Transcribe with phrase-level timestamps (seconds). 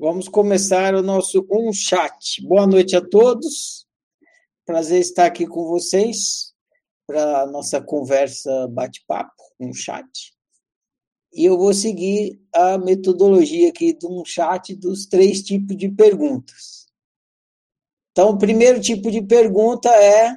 [0.00, 2.40] Vamos começar o nosso um chat.
[2.46, 3.84] Boa noite a todos.
[4.64, 6.54] Prazer estar aqui com vocês
[7.04, 10.32] para nossa conversa bate-papo, um chat.
[11.34, 16.86] E eu vou seguir a metodologia aqui de um chat dos três tipos de perguntas.
[18.12, 20.32] Então, o primeiro tipo de pergunta é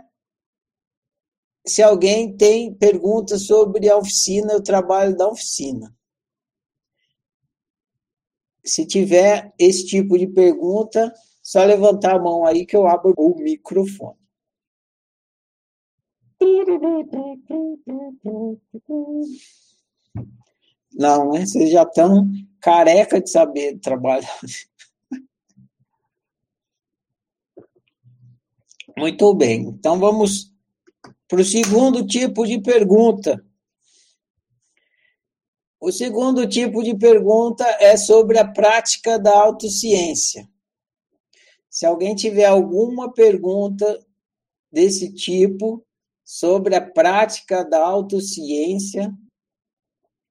[1.68, 5.96] se alguém tem perguntas sobre a oficina, o trabalho da oficina.
[8.64, 13.36] Se tiver esse tipo de pergunta, só levantar a mão aí que eu abro o
[13.42, 14.20] microfone.
[20.94, 21.46] Não, né?
[21.46, 22.28] Vocês já estão
[22.60, 24.40] careca de saber trabalhar.
[28.98, 29.62] Muito bem.
[29.68, 30.52] Então vamos
[31.28, 33.44] para o segundo tipo de pergunta.
[35.84, 40.48] O segundo tipo de pergunta é sobre a prática da autociência.
[41.68, 44.00] Se alguém tiver alguma pergunta
[44.72, 45.84] desse tipo
[46.24, 49.12] sobre a prática da autociência,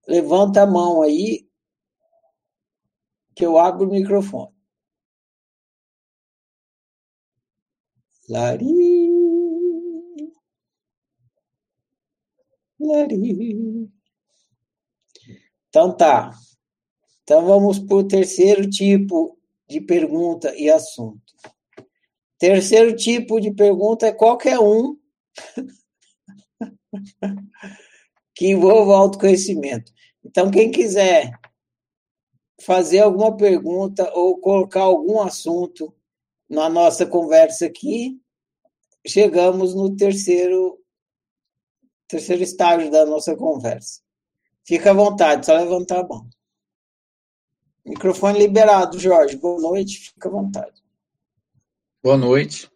[0.07, 1.45] levanta a mão aí
[3.35, 4.55] que eu abro o microfone.
[8.29, 9.11] Lari.
[12.79, 14.00] Lari.
[15.71, 16.33] Então tá.
[17.23, 21.33] Então vamos para o terceiro tipo de pergunta e assunto.
[22.39, 24.99] Terceiro tipo de pergunta é qualquer um
[28.35, 29.93] que envolva autoconhecimento.
[30.25, 31.33] Então, quem quiser
[32.61, 35.95] fazer alguma pergunta ou colocar algum assunto
[36.49, 38.21] na nossa conversa aqui,
[39.07, 40.79] chegamos no terceiro
[42.09, 44.01] terceiro estágio da nossa conversa.
[44.71, 46.31] Fica à vontade, só levantar a mão.
[47.85, 49.37] Microfone liberado, Jorge.
[49.37, 50.81] Boa noite, fica à vontade.
[52.01, 52.71] Boa noite.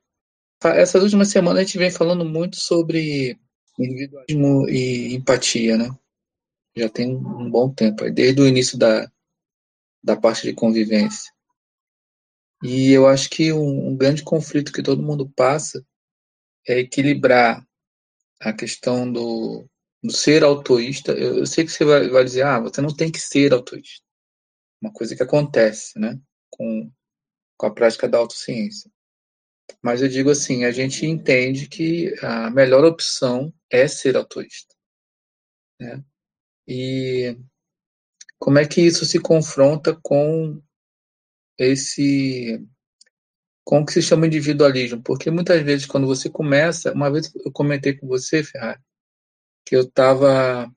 [0.61, 3.39] Essas últimas semanas a gente vem falando muito sobre
[3.79, 5.97] individualismo e empatia, né?
[6.75, 9.09] Já tem um bom tempo, desde o início da,
[10.03, 11.33] da parte de convivência.
[12.61, 15.81] E eu acho que um, um grande conflito que todo mundo passa
[16.67, 17.65] é equilibrar
[18.41, 19.71] a questão do, do
[20.11, 23.21] ser autoísta, eu, eu sei que você vai, vai, dizer, ah, você não tem que
[23.21, 24.05] ser autoísta.
[24.81, 26.21] Uma coisa que acontece, né,
[26.51, 26.91] com,
[27.57, 28.91] com a prática da autociência.
[29.83, 34.75] Mas eu digo assim, a gente entende que a melhor opção é ser autoísta.
[35.81, 36.05] Né?
[36.69, 37.37] E
[38.39, 40.63] como é que isso se confronta com
[41.59, 42.63] esse
[43.67, 45.03] com o que se chama individualismo?
[45.03, 48.81] Porque muitas vezes quando você começa, uma vez eu comentei com você, Ferrari,
[49.65, 50.71] que eu estava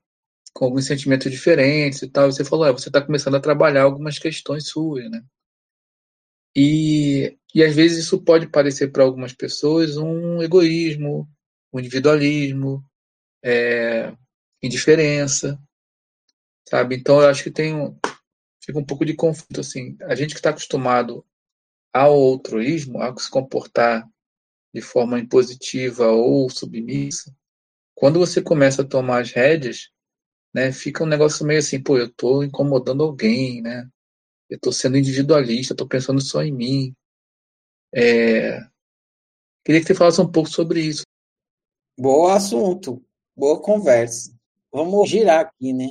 [0.52, 2.30] com alguns sentimentos diferentes e tal.
[2.30, 5.22] Você falou, ah, você está começando a trabalhar algumas questões suas, né?
[6.56, 11.28] E, e às vezes isso pode parecer para algumas pessoas um egoísmo,
[11.72, 12.84] um individualismo,
[13.44, 14.12] é,
[14.62, 15.56] indiferença,
[16.68, 16.96] sabe?
[16.96, 17.96] Então eu acho que tem um,
[18.64, 19.96] fica um pouco de conflito assim.
[20.02, 21.24] A gente que está acostumado
[21.92, 24.08] ao altruísmo, a se comportar
[24.74, 27.34] de forma impositiva ou submissa,
[27.98, 29.90] quando você começa a tomar as rédeas,
[30.54, 33.88] né, fica um negócio meio assim, pô, eu estou incomodando alguém, né?
[34.48, 36.94] Eu estou sendo individualista, estou pensando só em mim.
[37.92, 38.60] É...
[39.64, 41.02] Queria que você falasse um pouco sobre isso.
[41.98, 43.04] Bom assunto,
[43.36, 44.32] boa conversa.
[44.72, 45.88] Vamos girar aqui, né?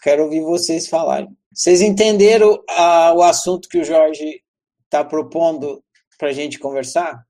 [0.00, 1.36] Quero ouvir vocês falarem.
[1.52, 4.44] Vocês entenderam ah, o assunto que o Jorge
[4.84, 5.82] está propondo
[6.16, 7.26] para a gente conversar?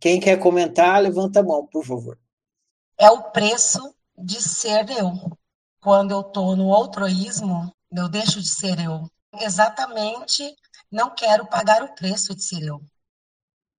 [0.00, 2.19] Quem quer comentar, levanta a mão, por favor
[3.00, 5.12] é o preço de ser eu.
[5.80, 9.10] Quando eu estou no altruísmo, eu deixo de ser eu.
[9.40, 10.54] Exatamente,
[10.92, 12.80] não quero pagar o preço de ser eu.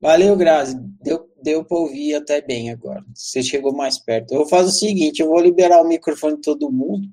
[0.02, 0.76] Valeu, Grazi.
[1.00, 3.06] Deu, deu para ouvir até bem agora.
[3.14, 4.32] Você chegou mais perto.
[4.32, 7.08] Eu vou fazer o seguinte: eu vou liberar o microfone de todo mundo.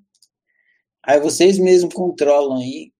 [1.02, 2.90] Aí vocês mesmos controlam aí.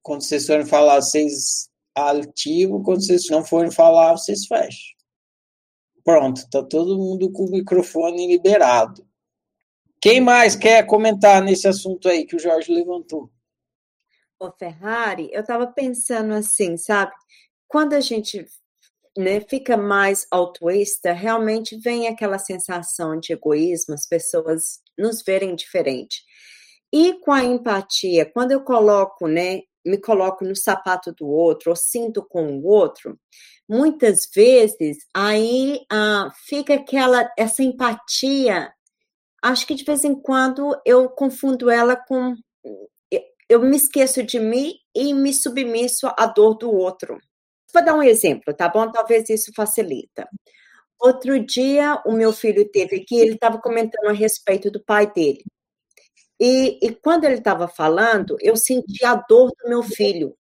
[0.00, 2.80] Quando vocês forem falar, vocês ativam.
[2.84, 4.93] Quando vocês não forem falar, vocês fecham.
[6.04, 9.06] Pronto, está todo mundo com o microfone liberado.
[10.00, 13.30] Quem mais quer comentar nesse assunto aí que o Jorge levantou?
[14.38, 17.12] O Ferrari, eu estava pensando assim, sabe?
[17.66, 18.44] Quando a gente
[19.16, 26.22] né, fica mais altruísta, realmente vem aquela sensação de egoísmo, as pessoas nos verem diferente.
[26.92, 31.76] E com a empatia, quando eu coloco, né, me coloco no sapato do outro, ou
[31.76, 33.18] sinto com o outro,
[33.68, 38.72] muitas vezes aí ah, fica aquela essa empatia.
[39.42, 42.34] Acho que de vez em quando eu confundo ela com
[43.48, 47.18] eu me esqueço de mim e me submisso à dor do outro.
[47.72, 48.90] Vou dar um exemplo, tá bom?
[48.90, 50.28] Talvez isso facilita.
[51.00, 55.44] Outro dia, o meu filho teve aqui, ele estava comentando a respeito do pai dele.
[56.40, 60.34] E, e quando ele estava falando, eu senti a dor do meu filho,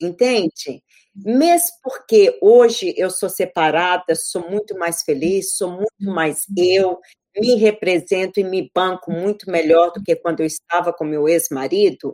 [0.00, 0.82] entende?
[1.14, 6.98] Mesmo porque hoje eu sou separada, sou muito mais feliz, sou muito mais eu,
[7.36, 12.12] me represento e me banco muito melhor do que quando eu estava com meu ex-marido,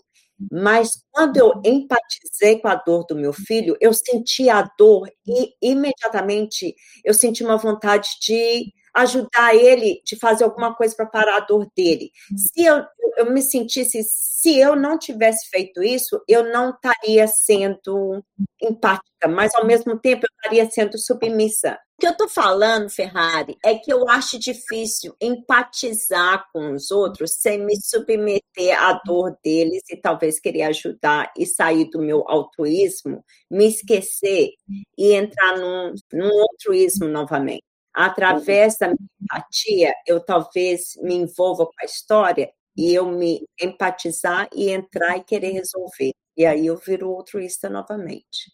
[0.52, 5.54] mas quando eu empatizei com a dor do meu filho, eu senti a dor e
[5.62, 6.74] imediatamente
[7.04, 11.68] eu senti uma vontade de ajudar ele, de fazer alguma coisa para parar a dor
[11.76, 12.10] dele.
[12.36, 12.84] Se eu,
[13.16, 18.22] eu me sentisse, se eu não tivesse feito isso, eu não estaria sendo
[18.62, 21.78] empática, mas ao mesmo tempo eu estaria sendo submissa.
[21.96, 27.34] O que eu estou falando, Ferrari, é que eu acho difícil empatizar com os outros
[27.34, 33.24] sem me submeter à dor deles e talvez querer ajudar e sair do meu altruísmo,
[33.50, 34.50] me esquecer
[34.98, 37.64] e entrar num, num altruísmo novamente.
[37.94, 44.48] Através da minha empatia, eu talvez me envolva com a história e eu me empatizar
[44.52, 46.12] e entrar e querer resolver.
[46.36, 48.52] E aí eu viro altruísta novamente.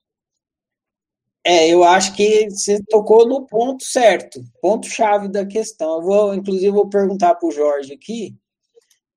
[1.42, 5.96] É, eu acho que você tocou no ponto certo, ponto-chave da questão.
[5.96, 8.36] Eu vou, inclusive, vou perguntar para o Jorge aqui,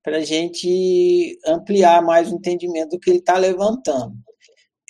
[0.02, 4.14] para a gente ampliar mais o entendimento do que ele está levantando.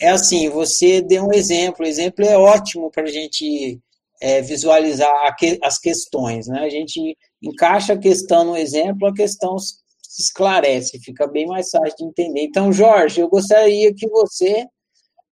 [0.00, 3.80] É assim, você deu um exemplo, o exemplo é ótimo para a gente
[4.24, 6.48] é, visualizar as questões.
[6.48, 6.60] Né?
[6.60, 9.76] A gente encaixa a questão no exemplo, a questão se
[10.18, 12.40] esclarece, fica bem mais fácil de entender.
[12.40, 14.66] Então, Jorge, eu gostaria que você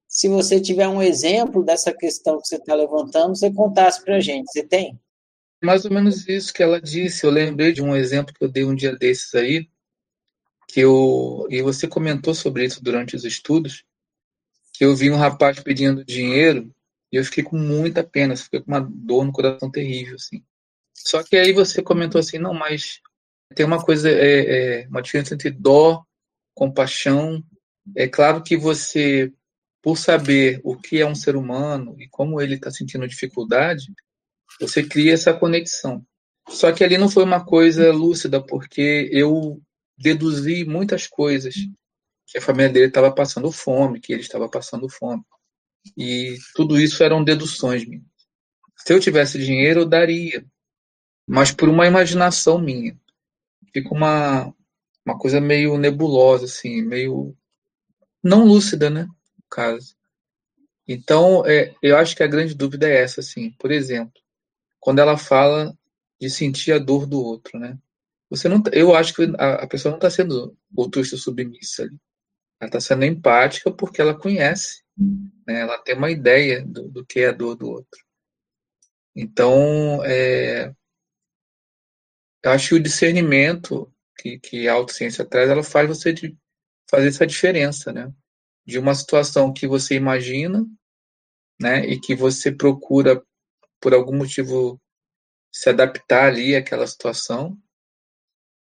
[0.07, 4.21] se você tiver um exemplo dessa questão que você está levantando, você contasse para a
[4.21, 4.53] gente.
[4.53, 5.01] Você tem?
[5.65, 7.25] Mais ou menos isso que ela disse.
[7.25, 9.67] Eu lembrei de um exemplo que eu dei um dia desses aí,
[10.69, 13.85] que eu e você comentou sobre isso durante os estudos,
[14.75, 16.71] que eu vi um rapaz pedindo dinheiro
[17.13, 20.43] e eu fiquei com muita pena, fiquei com uma dor no coração terrível, assim.
[20.95, 23.01] Só que aí você comentou assim, não, mas
[23.55, 26.03] tem uma coisa, é, é uma diferença entre dó,
[26.55, 27.43] compaixão.
[27.97, 29.33] É claro que você
[29.83, 33.93] por saber o que é um ser humano e como ele está sentindo dificuldade,
[34.61, 36.07] você cria essa conexão.
[36.49, 39.61] Só que ali não foi uma coisa lúcida, porque eu
[39.99, 41.55] deduzi muitas coisas
[42.27, 45.23] que a família dele estava passando fome, que ele estava passando fome.
[45.97, 48.05] E tudo isso eram deduções minhas.
[48.77, 50.45] Se eu tivesse dinheiro, eu daria,
[51.27, 52.99] mas por uma imaginação minha.
[53.73, 54.55] Fica uma,
[55.05, 57.37] uma coisa meio nebulosa, assim, meio
[58.23, 59.09] não lúcida, né?
[59.53, 59.95] caso.
[60.89, 63.51] Então, é, eu acho que a grande dúvida é essa, assim.
[63.53, 64.21] Por exemplo,
[64.81, 65.77] quando ela fala
[66.21, 67.79] de sentir a dor do outro, né?
[68.31, 71.97] Você não, tá, eu acho que a, a pessoa não está sendo altruísta submissa ali.
[72.59, 74.83] Ela está sendo empática porque ela conhece,
[75.47, 75.61] né?
[75.61, 78.05] Ela tem uma ideia do, do que é a dor do outro.
[79.15, 80.75] Então, é,
[82.43, 86.37] eu acho que o discernimento que, que a autociência traz, ela faz você de,
[86.89, 88.13] fazer essa diferença, né?
[88.65, 90.65] de uma situação que você imagina,
[91.61, 93.23] né, e que você procura
[93.81, 94.81] por algum motivo
[95.53, 97.59] se adaptar ali àquela situação.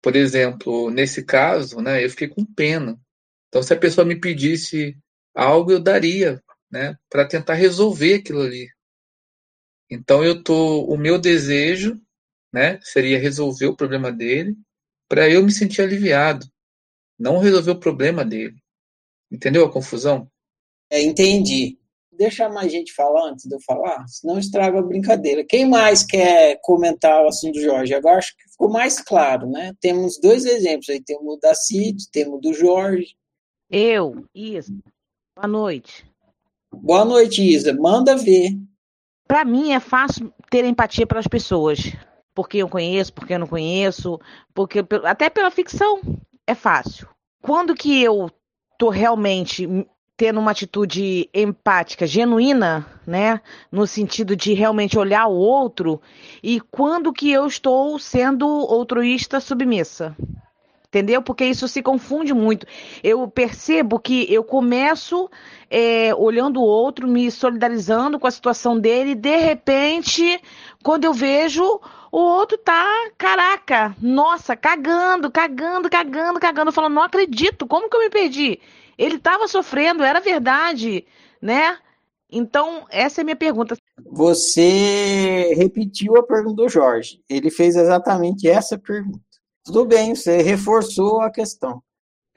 [0.01, 2.99] Por exemplo, nesse caso, né, eu fiquei com pena.
[3.47, 4.97] Então, se a pessoa me pedisse
[5.35, 8.69] algo, eu daria, né, para tentar resolver aquilo ali.
[9.89, 11.99] Então, eu tô, o meu desejo,
[12.51, 14.55] né, seria resolver o problema dele,
[15.09, 16.45] para eu me sentir aliviado,
[17.19, 18.55] não resolver o problema dele.
[19.29, 20.29] Entendeu a confusão?
[20.89, 21.77] É, entendi.
[22.11, 25.43] Deixa mais gente falar antes de eu falar, senão estraga a brincadeira.
[25.43, 27.93] Quem mais quer comentar o assunto do Jorge?
[27.93, 29.73] Agora acho que ficou mais claro, né?
[29.79, 33.15] Temos dois exemplos aí, temos o da Cid, temos o do Jorge.
[33.69, 34.73] Eu, Isa.
[35.35, 36.10] Boa noite.
[36.73, 37.73] Boa noite, Isa.
[37.73, 38.57] Manda ver.
[39.27, 41.93] Para mim é fácil ter empatia pelas pessoas,
[42.33, 44.19] porque eu conheço, porque eu não conheço,
[44.53, 46.01] porque até pela ficção
[46.45, 47.07] é fácil.
[47.41, 48.29] Quando que eu
[48.77, 49.67] tô realmente
[50.17, 55.99] tendo uma atitude empática, genuína, né, no sentido de realmente olhar o outro,
[56.43, 60.15] e quando que eu estou sendo altruísta submissa.
[60.91, 61.21] Entendeu?
[61.21, 62.67] Porque isso se confunde muito.
[63.01, 65.29] Eu percebo que eu começo
[65.69, 70.37] é, olhando o outro, me solidarizando com a situação dele, e de repente,
[70.83, 71.63] quando eu vejo,
[72.11, 78.01] o outro tá, caraca, nossa, cagando, cagando, cagando, cagando, falando, não acredito, como que eu
[78.01, 78.59] me perdi?
[78.97, 81.05] Ele estava sofrendo, era verdade,
[81.41, 81.77] né?
[82.29, 83.77] Então, essa é a minha pergunta.
[84.11, 87.21] Você repetiu a pergunta do Jorge.
[87.29, 89.30] Ele fez exatamente essa pergunta.
[89.63, 91.83] Tudo bem, você reforçou a questão.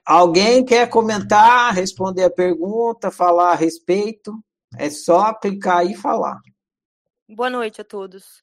[0.04, 4.32] Alguém quer comentar, responder a pergunta, falar a respeito?
[4.76, 6.38] É só clicar e falar.
[7.28, 8.42] Boa noite a todos.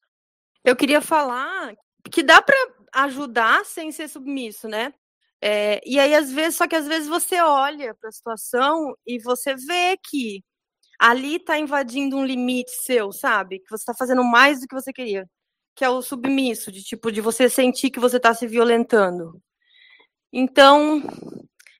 [0.63, 1.75] Eu queria falar
[2.11, 2.55] que dá para
[2.93, 4.91] ajudar sem ser submisso, né?
[5.39, 9.19] É, e aí, às vezes, só que às vezes você olha para a situação e
[9.19, 10.43] você vê que
[10.99, 13.59] ali está invadindo um limite seu, sabe?
[13.59, 15.27] Que você está fazendo mais do que você queria.
[15.75, 19.41] Que é o submisso, de tipo, de você sentir que você está se violentando.
[20.31, 21.03] Então,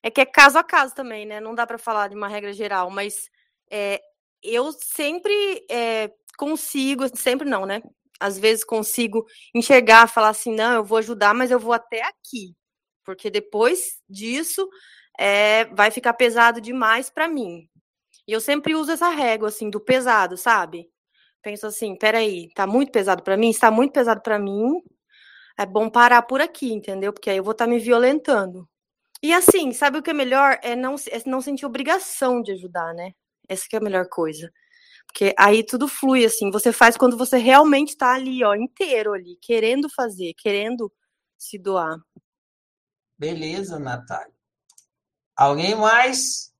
[0.04, 1.40] é que é caso a caso também, né?
[1.40, 3.30] Não dá para falar de uma regra geral, mas
[3.72, 4.02] é,
[4.44, 7.82] eu sempre é, consigo, sempre não, né?
[8.20, 12.56] Às vezes consigo enxergar, falar assim, não, eu vou ajudar, mas eu vou até aqui
[13.04, 14.68] porque depois disso
[15.20, 17.70] é, vai ficar pesado demais para mim.
[18.28, 20.90] E eu sempre uso essa régua assim do pesado, sabe?
[21.42, 24.82] Penso assim, peraí, tá muito pesado para mim, está muito pesado para mim.
[25.58, 27.12] É bom parar por aqui, entendeu?
[27.12, 28.68] Porque aí eu vou estar tá me violentando.
[29.24, 30.60] E assim, sabe o que é melhor?
[30.64, 33.12] É não, é não sentir obrigação de ajudar, né?
[33.48, 34.52] Essa que é a melhor coisa.
[35.06, 36.50] Porque aí tudo flui, assim.
[36.52, 40.92] Você faz quando você realmente tá ali, ó, inteiro ali, querendo fazer, querendo
[41.38, 41.98] se doar.
[43.18, 44.34] Beleza, Natália.
[45.36, 46.51] Alguém mais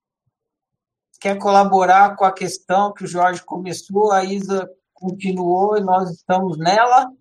[1.22, 6.58] quer colaborar com a questão que o Jorge começou, a Isa continuou e nós estamos
[6.58, 7.12] nela?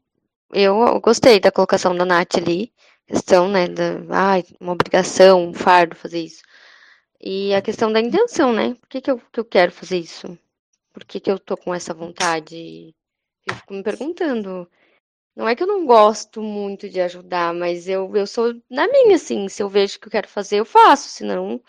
[0.51, 2.73] Eu gostei da colocação da Nath ali,
[3.07, 6.43] questão, né, da, ah, uma obrigação, um fardo fazer isso.
[7.21, 8.75] E a questão da intenção, né?
[8.81, 10.39] Por que, que, eu, que eu quero fazer isso?
[10.95, 12.95] Por que, que eu tô com essa vontade?
[13.47, 14.67] Eu fico me perguntando.
[15.37, 19.17] Não é que eu não gosto muito de ajudar, mas eu, eu sou na minha,
[19.17, 19.47] assim.
[19.49, 21.11] Se eu vejo que eu quero fazer, eu faço.
[21.11, 21.61] Senão,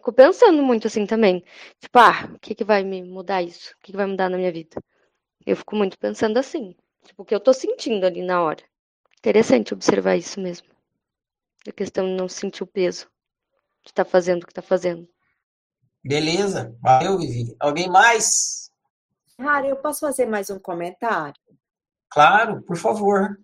[0.00, 1.44] fico pensando muito assim também.
[1.78, 3.72] Tipo, ah, o que, que vai me mudar isso?
[3.72, 4.82] O que, que vai mudar na minha vida?
[5.46, 6.74] Eu fico muito pensando assim.
[7.04, 8.62] Tipo, o que eu tô sentindo ali na hora.
[9.18, 10.66] Interessante observar isso mesmo.
[11.68, 13.06] A questão de não sentir o peso
[13.82, 15.08] de estar tá fazendo o que tá fazendo.
[16.02, 16.76] Beleza.
[16.80, 17.54] Valeu, Vivi.
[17.60, 18.70] Alguém mais?
[19.38, 21.40] Rara, eu posso fazer mais um comentário?
[22.10, 23.38] Claro, por favor.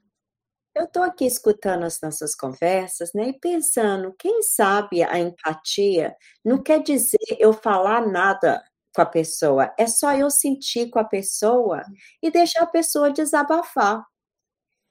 [0.77, 6.15] Eu estou aqui escutando as nossas conversas, né, e pensando, quem sabe a empatia
[6.45, 8.63] não quer dizer eu falar nada
[8.95, 11.83] com a pessoa, é só eu sentir com a pessoa
[12.23, 14.05] e deixar a pessoa desabafar.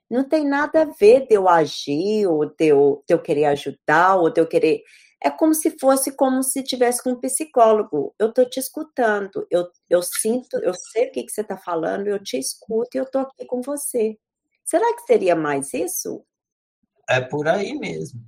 [0.10, 4.16] Não tem nada a ver de eu agir, ou de eu, de eu querer ajudar,
[4.18, 4.84] ou de eu querer
[5.24, 8.14] é como se fosse como se tivesse com um psicólogo.
[8.20, 12.08] Eu estou te escutando, eu, eu sinto, eu sei o que, que você está falando,
[12.08, 14.18] eu te escuto e eu estou aqui com você.
[14.66, 16.26] Será que seria mais isso?
[17.08, 18.20] É por aí mesmo.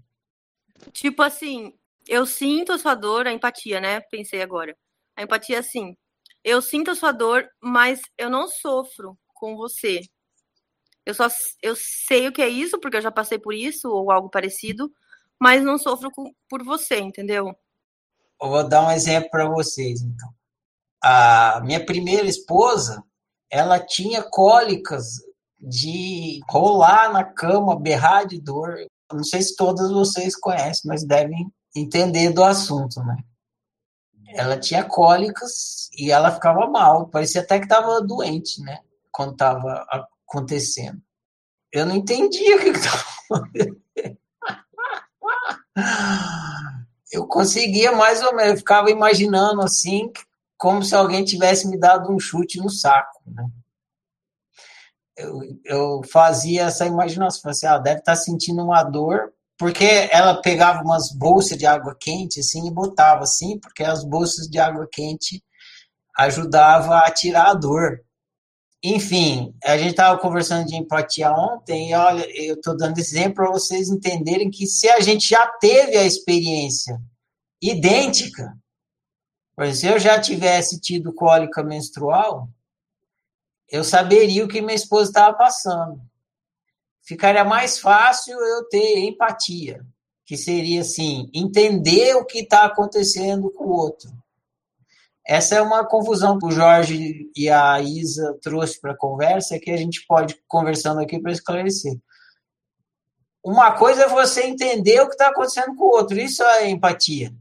[0.92, 1.74] Tipo assim,
[2.08, 4.00] eu sinto a sua dor, a empatia, né?
[4.02, 4.78] Pensei agora.
[5.16, 5.98] A empatia, assim,
[6.44, 10.02] eu sinto a sua dor, mas eu não sofro com você.
[11.04, 11.28] Eu só
[11.62, 14.92] eu sei o que é isso, porque eu já passei por isso, ou algo parecido,
[15.40, 16.12] mas não sofro
[16.48, 17.48] por você, entendeu?
[18.40, 20.30] Eu vou dar um exemplo para vocês, então.
[21.02, 23.04] A minha primeira esposa,
[23.50, 25.16] ela tinha cólicas
[25.60, 28.76] de rolar na cama, berrar de dor.
[29.12, 33.18] Não sei se todas vocês conhecem, mas devem entender do assunto, né?
[34.30, 38.80] Ela tinha cólicas e ela ficava mal, parecia até que estava doente, né?
[39.12, 41.02] Quando estava acontecendo.
[41.72, 43.82] Eu não entendia o que estava acontecendo
[47.12, 50.12] eu conseguia mais ou menos, eu ficava imaginando assim,
[50.58, 53.48] como se alguém tivesse me dado um chute no saco, né?
[55.18, 60.84] Eu, eu fazia essa imaginação, assim, ah, deve estar sentindo uma dor, porque ela pegava
[60.84, 65.44] umas bolsas de água quente, assim, e botava assim, porque as bolsas de água quente
[66.16, 68.00] ajudavam a tirar a dor.
[68.84, 73.52] Enfim, a gente estava conversando de empatia ontem, e olha, eu estou dando exemplo para
[73.52, 77.02] vocês entenderem que se a gente já teve a experiência
[77.60, 78.56] idêntica,
[79.56, 82.48] por exemplo, se eu já tivesse tido cólica menstrual,
[83.70, 86.02] eu saberia o que minha esposa estava passando.
[87.02, 89.86] Ficaria mais fácil eu ter empatia,
[90.26, 94.12] que seria assim, entender o que está acontecendo com o outro
[95.28, 99.70] essa é uma confusão que o Jorge e a Isa trouxe para a conversa que
[99.70, 102.00] a gente pode conversando aqui para esclarecer.
[103.44, 107.36] Uma coisa é você entender o que está acontecendo com o outro, isso é empatia.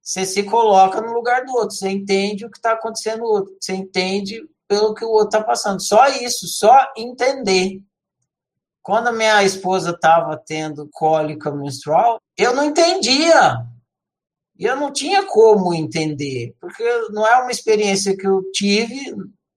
[0.00, 3.56] Você se coloca no lugar do outro, você entende o que está acontecendo no outro,
[3.60, 4.40] você entende
[4.72, 5.82] pelo que o outro está passando.
[5.82, 7.82] Só isso, só entender.
[8.80, 13.66] Quando minha esposa estava tendo cólica menstrual, eu não entendia
[14.58, 19.14] e eu não tinha como entender, porque não é uma experiência que eu tive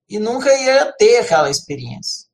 [0.09, 2.27] e nunca ia ter aquela experiência.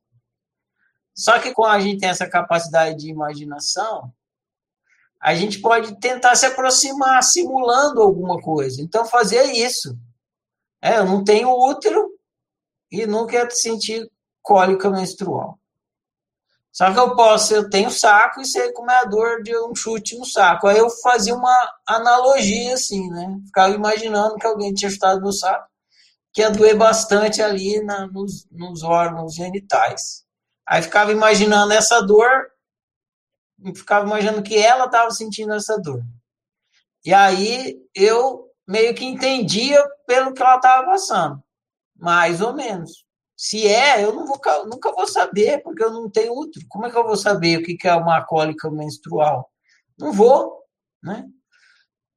[1.14, 4.12] Só que quando a gente tem essa capacidade de imaginação,
[5.20, 8.82] a gente pode tentar se aproximar simulando alguma coisa.
[8.82, 9.96] Então, fazer isso.
[10.82, 12.11] É, eu não tenho útero
[12.92, 14.08] e nunca sentir
[14.42, 15.58] cólica menstrual.
[16.70, 19.74] Só que eu posso, eu tenho saco e sei como é a dor de um
[19.74, 20.66] chute no saco.
[20.66, 23.38] Aí eu fazia uma analogia assim, né?
[23.46, 25.68] Ficava imaginando que alguém tinha chutado no saco,
[26.32, 30.24] que ia doer bastante ali na, nos, nos órgãos genitais.
[30.66, 32.50] Aí ficava imaginando essa dor,
[33.74, 36.02] ficava imaginando que ela estava sentindo essa dor.
[37.04, 41.42] E aí eu meio que entendia pelo que ela estava passando,
[42.02, 43.04] mais ou menos.
[43.36, 46.66] Se é, eu não vou, nunca vou saber, porque eu não tenho útero.
[46.68, 49.48] Como é que eu vou saber o que é uma cólica menstrual?
[49.96, 50.64] Não vou,
[51.00, 51.28] né?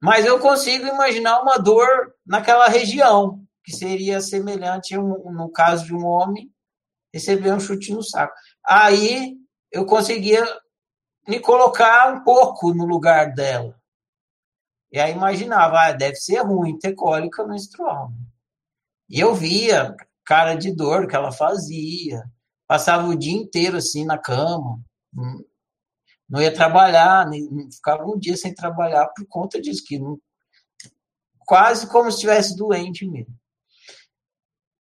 [0.02, 6.04] Mas eu consigo imaginar uma dor naquela região, que seria semelhante, no caso de um
[6.04, 6.52] homem,
[7.14, 8.34] receber um chute no saco.
[8.66, 9.36] Aí
[9.72, 10.44] eu conseguia
[11.28, 13.80] me colocar um pouco no lugar dela.
[14.92, 18.12] E aí imaginava, ah, deve ser ruim ter cólica menstrual.
[19.10, 19.96] E eu via
[20.26, 22.24] cara de dor que ela fazia.
[22.68, 24.80] Passava o dia inteiro assim na cama.
[26.28, 27.30] Não ia trabalhar,
[27.72, 30.20] ficava um dia sem trabalhar por conta disso, que não,
[31.46, 33.34] quase como se estivesse doente mesmo.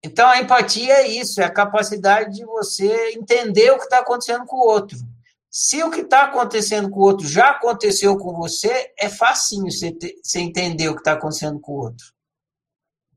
[0.04, 4.46] Então, a empatia é isso, é a capacidade de você entender o que está acontecendo
[4.46, 4.98] com o outro.
[5.50, 9.92] Se o que está acontecendo com o outro já aconteceu com você, é facinho você,
[9.92, 12.06] ter, você entender o que está acontecendo com o outro.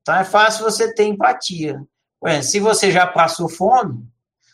[0.05, 1.83] Então, é fácil você ter empatia.
[2.43, 4.07] Se você já passou fome,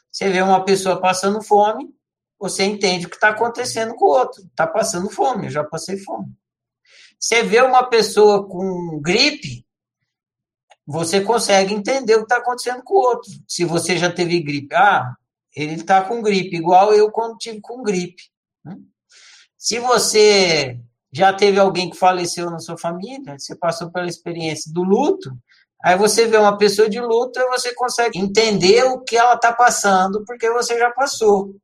[0.09, 1.93] você vê uma pessoa passando fome,
[2.39, 4.45] você entende o que está acontecendo com o outro.
[4.45, 6.33] Está passando fome, eu já passei fome.
[7.19, 9.67] Você vê uma pessoa com gripe,
[10.87, 13.29] você consegue entender o que está acontecendo com o outro.
[13.49, 15.17] Se você já teve gripe, ah,
[15.55, 18.23] ele está com gripe, igual eu quando tive com gripe.
[18.65, 18.77] Né?
[19.59, 20.81] Se você
[21.13, 25.31] já teve alguém que faleceu na sua família, você passou pela experiência do luto,
[25.83, 30.23] Aí você vê uma pessoa de luta, você consegue entender o que ela está passando,
[30.27, 31.57] porque você já passou.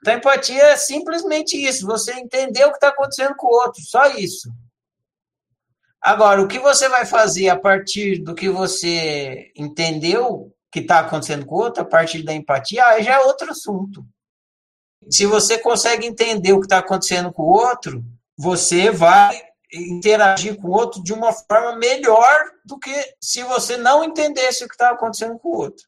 [0.00, 4.06] Então, empatia é simplesmente isso, você entender o que está acontecendo com o outro, só
[4.08, 4.52] isso.
[6.02, 11.46] Agora, o que você vai fazer a partir do que você entendeu que está acontecendo
[11.46, 14.04] com o outro, a partir da empatia, aí já é outro assunto.
[15.08, 18.04] Se você consegue entender o que está acontecendo com o outro,
[18.36, 19.40] você vai
[19.72, 24.68] interagir com o outro de uma forma melhor do que se você não entendesse o
[24.68, 25.86] que está acontecendo com o outro.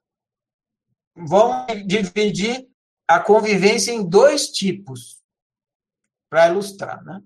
[1.15, 2.69] Vamos dividir
[3.09, 5.23] a convivência em dois tipos,
[6.29, 7.03] para ilustrar.
[7.05, 7.21] Né?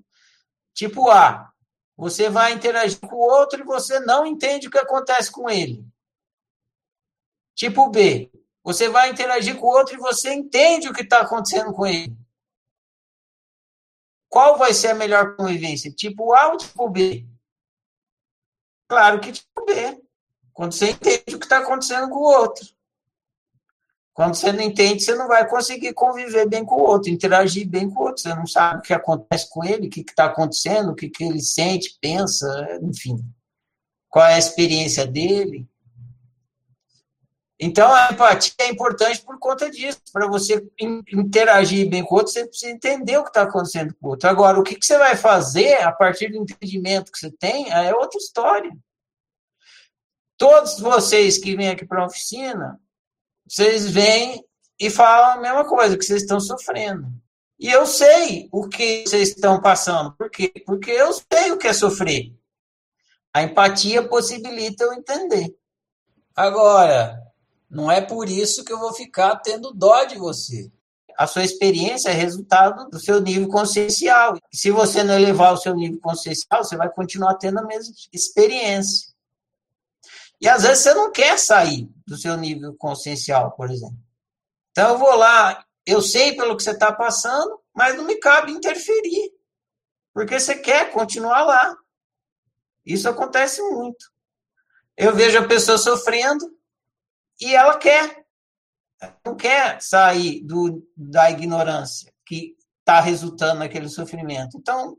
[0.75, 1.51] Tipo A,
[1.97, 5.85] você vai interagir com o outro e você não entende o que acontece com ele.
[7.55, 8.31] Tipo B,
[8.63, 12.17] você vai interagir com o outro e você entende o que está acontecendo com ele.
[14.31, 15.91] Qual vai ser a melhor convivência?
[15.91, 17.27] Tipo A ou tipo B?
[18.89, 20.01] Claro que tipo B.
[20.53, 22.67] Quando você entende o que está acontecendo com o outro.
[24.15, 27.91] Quando você não entende, você não vai conseguir conviver bem com o outro, interagir bem
[27.91, 28.23] com o outro.
[28.23, 31.25] Você não sabe o que acontece com ele, o que está acontecendo, o que, que
[31.25, 33.25] ele sente, pensa, enfim.
[34.09, 35.67] Qual é a experiência dele.
[37.63, 40.01] Então, a empatia é importante por conta disso.
[40.11, 40.67] Para você
[41.13, 44.31] interagir bem com o outro, você precisa entender o que está acontecendo com o outro.
[44.31, 47.95] Agora, o que, que você vai fazer a partir do entendimento que você tem é
[47.95, 48.73] outra história.
[50.39, 52.81] Todos vocês que vêm aqui para a oficina,
[53.47, 54.43] vocês vêm
[54.81, 57.09] e falam a mesma coisa, que vocês estão sofrendo.
[57.59, 60.13] E eu sei o que vocês estão passando.
[60.13, 60.51] Por quê?
[60.65, 62.33] Porque eu sei o que é sofrer.
[63.35, 65.55] A empatia possibilita eu entender.
[66.35, 67.21] Agora,
[67.71, 70.71] não é por isso que eu vou ficar tendo dó de você.
[71.17, 74.39] A sua experiência é resultado do seu nível consciencial.
[74.53, 79.11] Se você não elevar o seu nível consciencial, você vai continuar tendo a mesma experiência.
[80.41, 83.99] E às vezes você não quer sair do seu nível consciencial, por exemplo.
[84.71, 88.53] Então eu vou lá, eu sei pelo que você está passando, mas não me cabe
[88.53, 89.33] interferir.
[90.13, 91.77] Porque você quer continuar lá.
[92.85, 94.11] Isso acontece muito.
[94.97, 96.51] Eu vejo a pessoa sofrendo,
[97.41, 98.25] e ela quer.
[99.25, 104.59] Não quer sair do, da ignorância que está resultando naquele sofrimento.
[104.59, 104.97] Então,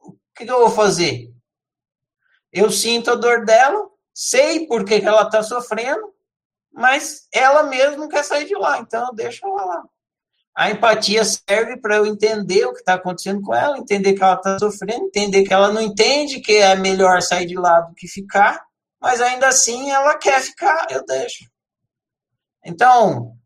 [0.00, 1.30] o que, eu vou fazer?
[2.52, 6.12] Eu sinto a dor dela, sei por que, ela está sofrendo,
[6.72, 9.84] mas ela mesma não quer sair de lá, então eu deixo ela lá.
[10.56, 14.34] A empatia serve para eu entender o que está acontecendo com ela, entender que ela
[14.34, 18.06] está sofrendo, entender que ela não entende que é melhor sair de lá do que
[18.06, 18.64] ficar,
[19.00, 21.44] mas ainda assim ela quer ficar, eu deixo.
[22.64, 23.36] Então,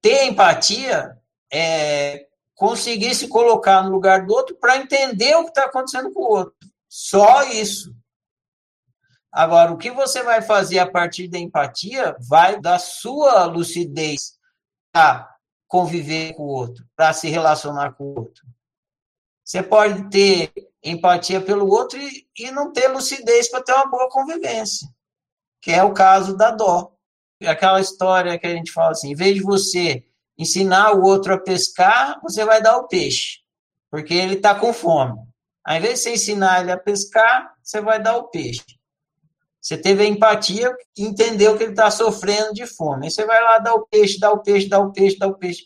[0.00, 1.16] ter empatia
[1.52, 6.20] é conseguir se colocar no lugar do outro para entender o que está acontecendo com
[6.20, 6.54] o outro.
[6.88, 7.94] Só isso.
[9.30, 14.38] Agora, o que você vai fazer a partir da empatia vai da sua lucidez
[14.90, 15.36] para
[15.68, 18.46] conviver com o outro, para se relacionar com o outro.
[19.44, 24.08] Você pode ter empatia pelo outro e, e não ter lucidez para ter uma boa
[24.08, 24.88] convivência,
[25.60, 26.95] que é o caso da dó.
[27.44, 30.04] Aquela história que a gente fala assim, em vez de você
[30.38, 33.40] ensinar o outro a pescar, você vai dar o peixe,
[33.90, 35.18] porque ele está com fome.
[35.64, 38.64] Ao invés de você ensinar ele a pescar, você vai dar o peixe.
[39.60, 43.06] Você teve a empatia e entendeu que ele está sofrendo de fome.
[43.06, 45.34] Aí você vai lá dar o peixe, dar o peixe, dar o peixe, dar o
[45.34, 45.64] peixe.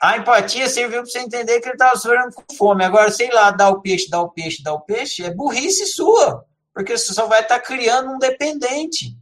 [0.00, 2.84] A empatia serviu para você entender que ele estava sofrendo com fome.
[2.84, 6.44] Agora, sei lá, dar o peixe, dar o peixe, dar o peixe, é burrice sua,
[6.72, 9.17] porque você só vai estar tá criando um dependente.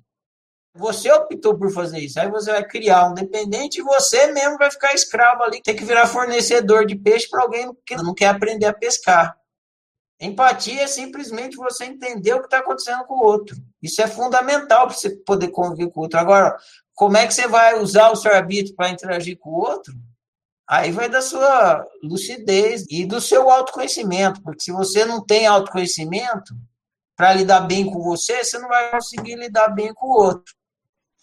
[0.76, 2.20] Você optou por fazer isso.
[2.20, 5.62] Aí você vai criar um dependente e você mesmo vai ficar escravo ali.
[5.62, 9.36] Tem que virar fornecedor de peixe para alguém que não quer aprender a pescar.
[10.20, 13.56] Empatia é simplesmente você entender o que está acontecendo com o outro.
[13.82, 16.18] Isso é fundamental para você poder conviver com o outro.
[16.18, 16.56] Agora,
[16.94, 19.94] como é que você vai usar o seu arbítrio para interagir com o outro?
[20.68, 26.54] Aí vai da sua lucidez e do seu autoconhecimento, porque se você não tem autoconhecimento
[27.14, 30.54] para lidar bem com você, você não vai conseguir lidar bem com o outro.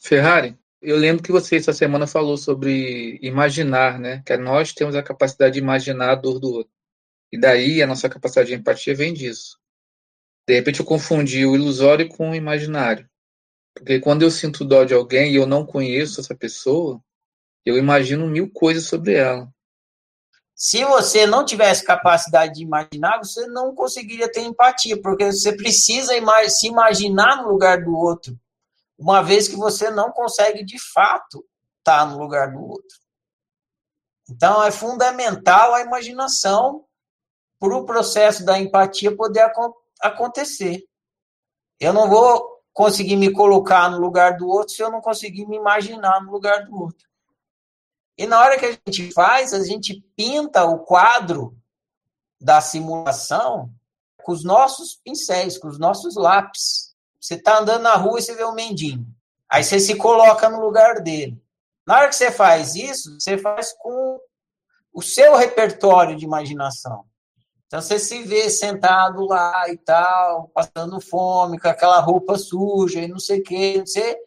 [0.03, 4.21] Ferrari, eu lembro que você essa semana falou sobre imaginar, né?
[4.25, 6.73] Que nós temos a capacidade de imaginar a dor do outro.
[7.31, 9.57] E daí a nossa capacidade de empatia vem disso.
[10.45, 13.09] De repente eu confundi o ilusório com o imaginário.
[13.73, 17.01] Porque quando eu sinto dó de alguém e eu não conheço essa pessoa,
[17.65, 19.49] eu imagino mil coisas sobre ela.
[20.53, 26.13] Se você não tivesse capacidade de imaginar, você não conseguiria ter empatia, porque você precisa
[26.49, 28.37] se imaginar no lugar do outro
[29.03, 31.45] uma vez que você não consegue de fato
[31.79, 32.97] estar no lugar do outro.
[34.29, 36.85] Então é fundamental a imaginação
[37.59, 39.51] para o processo da empatia poder
[40.01, 40.83] acontecer.
[41.79, 45.57] Eu não vou conseguir me colocar no lugar do outro se eu não conseguir me
[45.57, 47.07] imaginar no lugar do outro.
[48.17, 51.57] E na hora que a gente faz, a gente pinta o quadro
[52.39, 53.69] da simulação
[54.23, 56.92] com os nossos pincéis, com os nossos lápis.
[57.23, 59.05] Você está andando na rua e você vê um mendigo.
[59.49, 61.41] Aí você se coloca no lugar dele.
[61.87, 64.19] Na hora que você faz isso, você faz com
[64.91, 67.05] o seu repertório de imaginação.
[67.65, 73.07] Então você se vê sentado lá e tal, passando fome, com aquela roupa suja e
[73.07, 74.17] não sei o quê, não sei.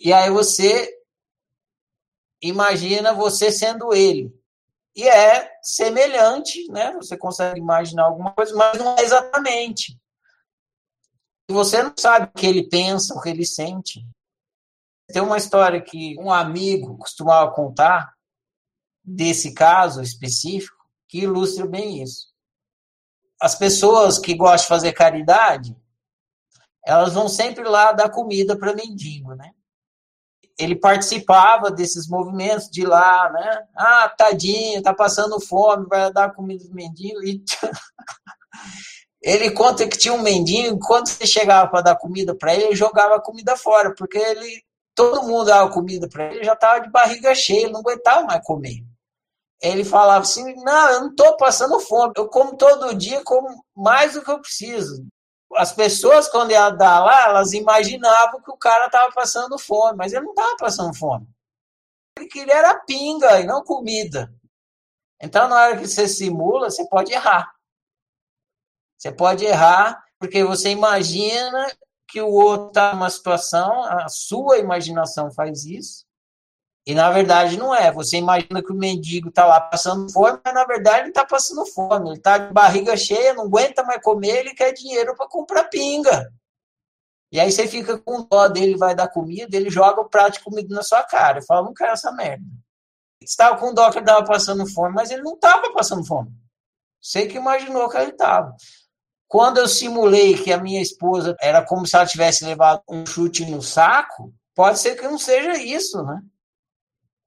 [0.00, 0.92] E aí você
[2.42, 4.34] imagina você sendo ele.
[4.96, 6.92] E é semelhante, né?
[6.94, 9.96] Você consegue imaginar alguma coisa, mas não é exatamente
[11.50, 14.06] você não sabe o que ele pensa, o que ele sente.
[15.12, 18.14] Tem uma história que um amigo costumava contar
[19.02, 20.76] desse caso específico
[21.08, 22.28] que ilustra bem isso.
[23.40, 25.76] As pessoas que gostam de fazer caridade,
[26.86, 29.52] elas vão sempre lá dar comida para mendigo, né?
[30.58, 33.66] Ele participava desses movimentos de lá, né?
[33.74, 37.42] Ah, tadinho, tá passando fome, vai dar comida para mendigo e
[39.22, 42.76] Ele conta que tinha um mendigo, quando você chegava para dar comida para ele, ele
[42.76, 44.62] jogava a comida fora, porque ele
[44.94, 48.44] todo mundo dava comida para ele, já estava de barriga cheia, ele não aguentava mais
[48.44, 48.84] comer.
[49.62, 54.14] Ele falava assim: Não, eu não estou passando fome, eu como todo dia, como mais
[54.14, 55.06] do que eu preciso.
[55.54, 60.12] As pessoas, quando ia dar lá, elas imaginavam que o cara estava passando fome, mas
[60.12, 61.26] ele não estava passando fome.
[62.16, 64.32] Ele queria era pinga e não comida.
[65.20, 67.52] Então, na hora que você simula, você pode errar.
[69.00, 71.72] Você pode errar porque você imagina
[72.06, 76.04] que o outro está numa situação, a sua imaginação faz isso,
[76.86, 77.90] e na verdade não é.
[77.90, 81.64] Você imagina que o mendigo está lá passando fome, mas na verdade ele está passando
[81.66, 82.10] fome.
[82.10, 86.30] Ele está de barriga cheia, não aguenta mais comer, ele quer dinheiro para comprar pinga.
[87.32, 90.40] E aí você fica com dó dele, vai dar comida, ele joga o prato de
[90.40, 91.38] comida na sua cara.
[91.38, 92.44] Eu falo, não quero essa merda.
[93.22, 96.30] Estava com dó que ele estava passando fome, mas ele não estava passando fome.
[97.00, 98.54] Você que imaginou que ele estava.
[99.30, 103.46] Quando eu simulei que a minha esposa era como se ela tivesse levado um chute
[103.46, 106.20] no saco, pode ser que não seja isso, né?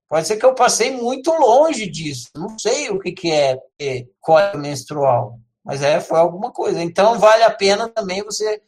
[0.09, 2.27] Pode ser que eu passei muito longe disso.
[2.35, 6.83] Não sei o que, que é, é cólica menstrual, mas é, foi alguma coisa.
[6.83, 8.61] Então, vale a pena também você,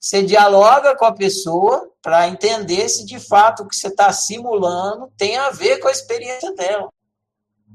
[0.00, 5.12] você dialoga com a pessoa para entender se de fato o que você está simulando
[5.16, 6.92] tem a ver com a experiência dela.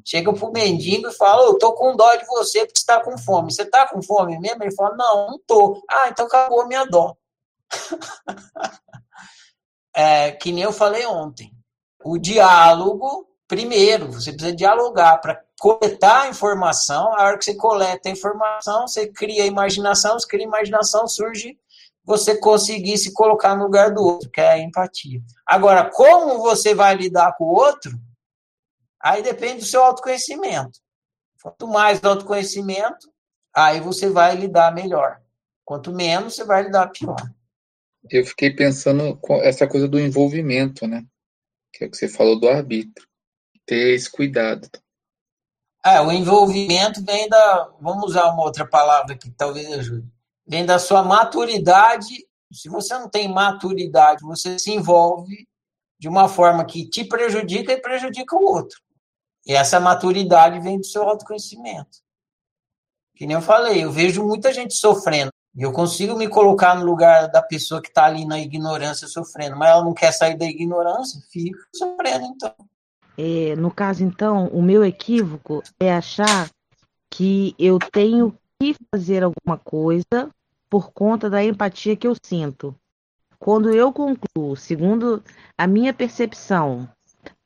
[0.06, 3.18] Chega pro mendigo e fala, eu tô com dó de você porque você tá com
[3.18, 3.54] fome.
[3.54, 4.64] Você tá com fome mesmo?
[4.64, 5.84] Ele fala, não, não tô.
[5.90, 7.16] Ah, então acabou a minha dó.
[9.96, 11.52] é, que nem eu falei ontem.
[12.04, 17.14] O diálogo primeiro, você precisa dialogar para coletar a informação.
[17.14, 21.06] A hora que você coleta a informação, você cria a imaginação, você cria a imaginação,
[21.06, 21.58] surge
[22.04, 25.22] você conseguir se colocar no lugar do outro, que é a empatia.
[25.46, 27.92] Agora, como você vai lidar com o outro,
[29.04, 30.80] aí depende do seu autoconhecimento.
[31.42, 33.12] Quanto mais autoconhecimento,
[33.54, 35.22] aí você vai lidar melhor.
[35.66, 37.16] Quanto menos, você vai lidar pior.
[38.10, 41.06] Eu fiquei pensando com essa coisa do envolvimento, né?
[41.74, 43.08] Que é o que você falou do arbítrio.
[43.66, 44.68] Ter esse cuidado.
[45.86, 47.72] É, o envolvimento vem da.
[47.80, 50.08] Vamos usar uma outra palavra que talvez ajude.
[50.46, 52.28] Vem da sua maturidade.
[52.52, 55.48] Se você não tem maturidade, você se envolve
[55.98, 58.80] de uma forma que te prejudica e prejudica o outro.
[59.46, 62.00] E essa maturidade vem do seu autoconhecimento.
[63.16, 65.32] Que nem eu falei, eu vejo muita gente sofrendo.
[65.56, 69.58] E eu consigo me colocar no lugar da pessoa que está ali na ignorância sofrendo,
[69.58, 72.54] mas ela não quer sair da ignorância, fica sofrendo então.
[73.18, 76.50] É, no caso, então, o meu equívoco é achar
[77.10, 80.30] que eu tenho que fazer alguma coisa
[80.70, 82.74] por conta da empatia que eu sinto.
[83.38, 85.22] Quando eu concluo, segundo
[85.58, 86.88] a minha percepção,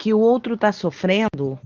[0.06, 1.60] que o outro está sofrendo,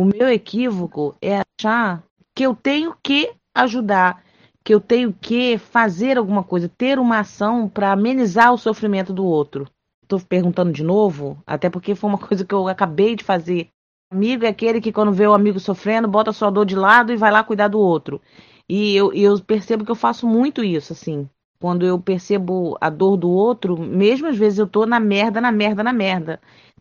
[0.00, 2.04] o meu equívoco é achar
[2.36, 4.22] que eu tenho que ajudar,
[4.64, 9.24] que eu tenho que fazer alguma coisa, ter uma ação para amenizar o sofrimento do
[9.24, 9.66] outro.
[10.04, 13.66] Estou perguntando de novo, até porque foi uma coisa que eu acabei de fazer.
[14.12, 17.16] Amigo é aquele que, quando vê o amigo sofrendo, bota sua dor de lado e
[17.16, 18.20] vai lá cuidar do outro.
[18.68, 21.28] E eu, eu percebo que eu faço muito isso, assim.
[21.60, 25.50] Quando eu percebo a dor do outro, mesmo às vezes eu tô na merda, na
[25.50, 26.40] merda, na merda.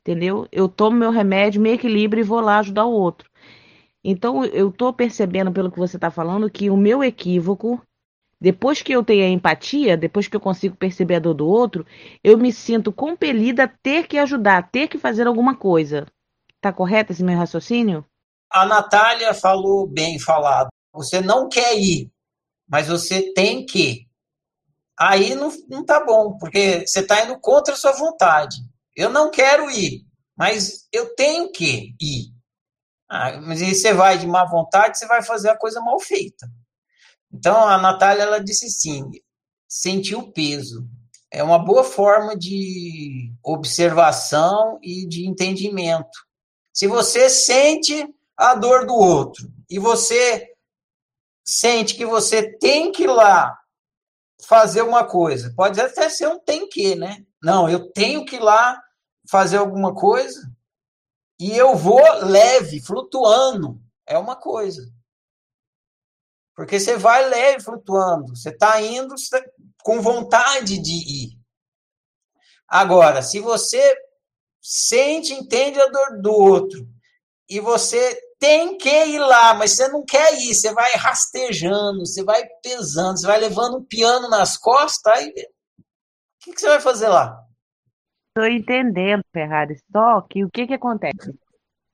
[0.09, 0.47] Entendeu?
[0.51, 3.29] Eu tomo meu remédio, me equilibro e vou lá ajudar o outro.
[4.03, 7.79] Então, eu estou percebendo, pelo que você está falando, que o meu equívoco,
[8.41, 11.85] depois que eu tenho a empatia, depois que eu consigo perceber a dor do outro,
[12.23, 16.07] eu me sinto compelida a ter que ajudar, ter que fazer alguma coisa.
[16.55, 18.03] Está correto esse meu raciocínio?
[18.49, 20.69] A Natália falou bem falado.
[20.91, 22.09] Você não quer ir,
[22.67, 24.07] mas você tem que.
[24.99, 28.57] Aí não, não tá bom, porque você está indo contra a sua vontade.
[28.95, 30.05] Eu não quero ir,
[30.37, 32.33] mas eu tenho que ir.
[33.09, 36.47] Ah, mas aí você vai de má vontade, você vai fazer a coisa mal feita.
[37.31, 39.09] Então a Natália ela disse assim:
[39.67, 40.87] sentir o peso
[41.31, 46.17] é uma boa forma de observação e de entendimento.
[46.73, 50.47] Se você sente a dor do outro e você
[51.45, 53.57] sente que você tem que ir lá
[54.45, 57.25] fazer uma coisa, pode até ser um tem que, né?
[57.41, 58.81] Não, eu tenho que ir lá
[59.29, 60.51] fazer alguma coisa
[61.39, 63.79] e eu vou leve, flutuando.
[64.05, 64.81] É uma coisa.
[66.55, 68.35] Porque você vai leve, flutuando.
[68.35, 69.41] Você está indo tá
[69.81, 71.39] com vontade de ir.
[72.67, 73.95] Agora, se você
[74.61, 76.87] sente, entende a dor do outro,
[77.49, 82.23] e você tem que ir lá, mas você não quer ir, você vai rastejando, você
[82.23, 85.33] vai pesando, você vai levando um piano nas costas, aí
[86.49, 87.45] que, que você vai fazer lá?
[88.29, 89.77] Estou entendendo, Ferrari.
[89.91, 91.33] Só que o que que acontece?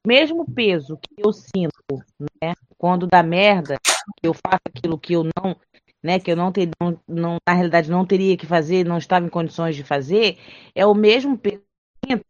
[0.06, 2.04] Mesmo peso que eu sinto,
[2.42, 5.56] né, quando dá merda, que eu faço aquilo que eu não,
[6.04, 9.26] né, que eu não, ter, não, não na realidade não teria que fazer, não estava
[9.26, 10.38] em condições de fazer,
[10.76, 11.64] é o mesmo peso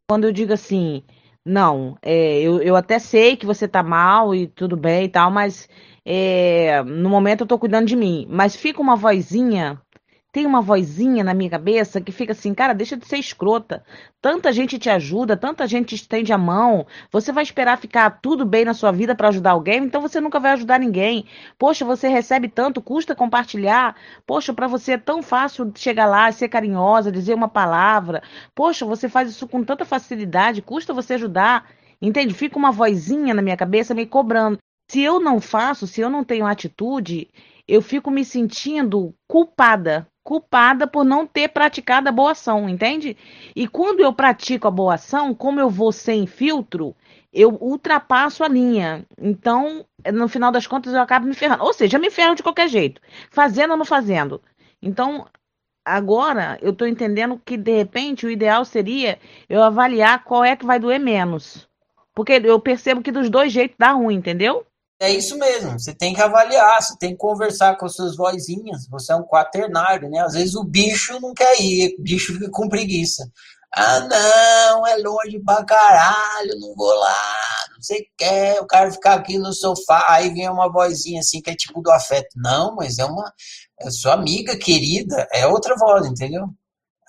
[0.08, 1.04] quando eu digo assim,
[1.46, 5.30] não, é, eu, eu até sei que você tá mal e tudo bem e tal,
[5.30, 5.68] mas
[6.06, 8.26] é, no momento eu tô cuidando de mim.
[8.30, 9.82] Mas fica uma vozinha
[10.36, 13.86] tem uma vozinha na minha cabeça que fica assim, cara, deixa de ser escrota.
[14.22, 16.86] Tanta gente te ajuda, tanta gente estende a mão.
[17.10, 20.38] Você vai esperar ficar tudo bem na sua vida para ajudar alguém, então você nunca
[20.38, 21.26] vai ajudar ninguém.
[21.58, 23.96] Poxa, você recebe tanto, custa compartilhar.
[24.28, 28.22] Poxa, para você é tão fácil chegar lá, ser carinhosa, dizer uma palavra.
[28.54, 31.66] Poxa, você faz isso com tanta facilidade, custa você ajudar.
[32.02, 32.34] Entende?
[32.34, 34.60] Fica uma vozinha na minha cabeça me cobrando.
[34.92, 37.30] Se eu não faço, se eu não tenho atitude,
[37.66, 43.16] eu fico me sentindo culpada culpada por não ter praticado a boa ação, entende?
[43.56, 46.96] E quando eu pratico a boa ação, como eu vou sem filtro,
[47.32, 49.06] eu ultrapasso a linha.
[49.22, 51.64] Então, no final das contas, eu acabo me ferrando.
[51.64, 54.42] Ou seja, eu me ferro de qualquer jeito, fazendo ou não fazendo.
[54.82, 55.28] Então,
[55.86, 60.66] agora eu estou entendendo que, de repente, o ideal seria eu avaliar qual é que
[60.66, 61.70] vai doer menos.
[62.16, 64.66] Porque eu percebo que dos dois jeitos dá ruim, entendeu?
[65.00, 68.88] É isso mesmo, você tem que avaliar, você tem que conversar com as suas vozinhas,
[68.90, 70.20] você é um quaternário, né?
[70.20, 73.30] Às vezes o bicho não quer ir, o bicho fica com preguiça.
[73.76, 77.36] Ah, não, é longe pra caralho, não vou lá,
[77.74, 80.06] não sei o que, eu quero ficar aqui no sofá.
[80.08, 82.30] Aí vem uma vozinha assim que é tipo do afeto.
[82.38, 83.34] Não, mas é uma.
[83.82, 86.48] É sua amiga querida, é outra voz, entendeu?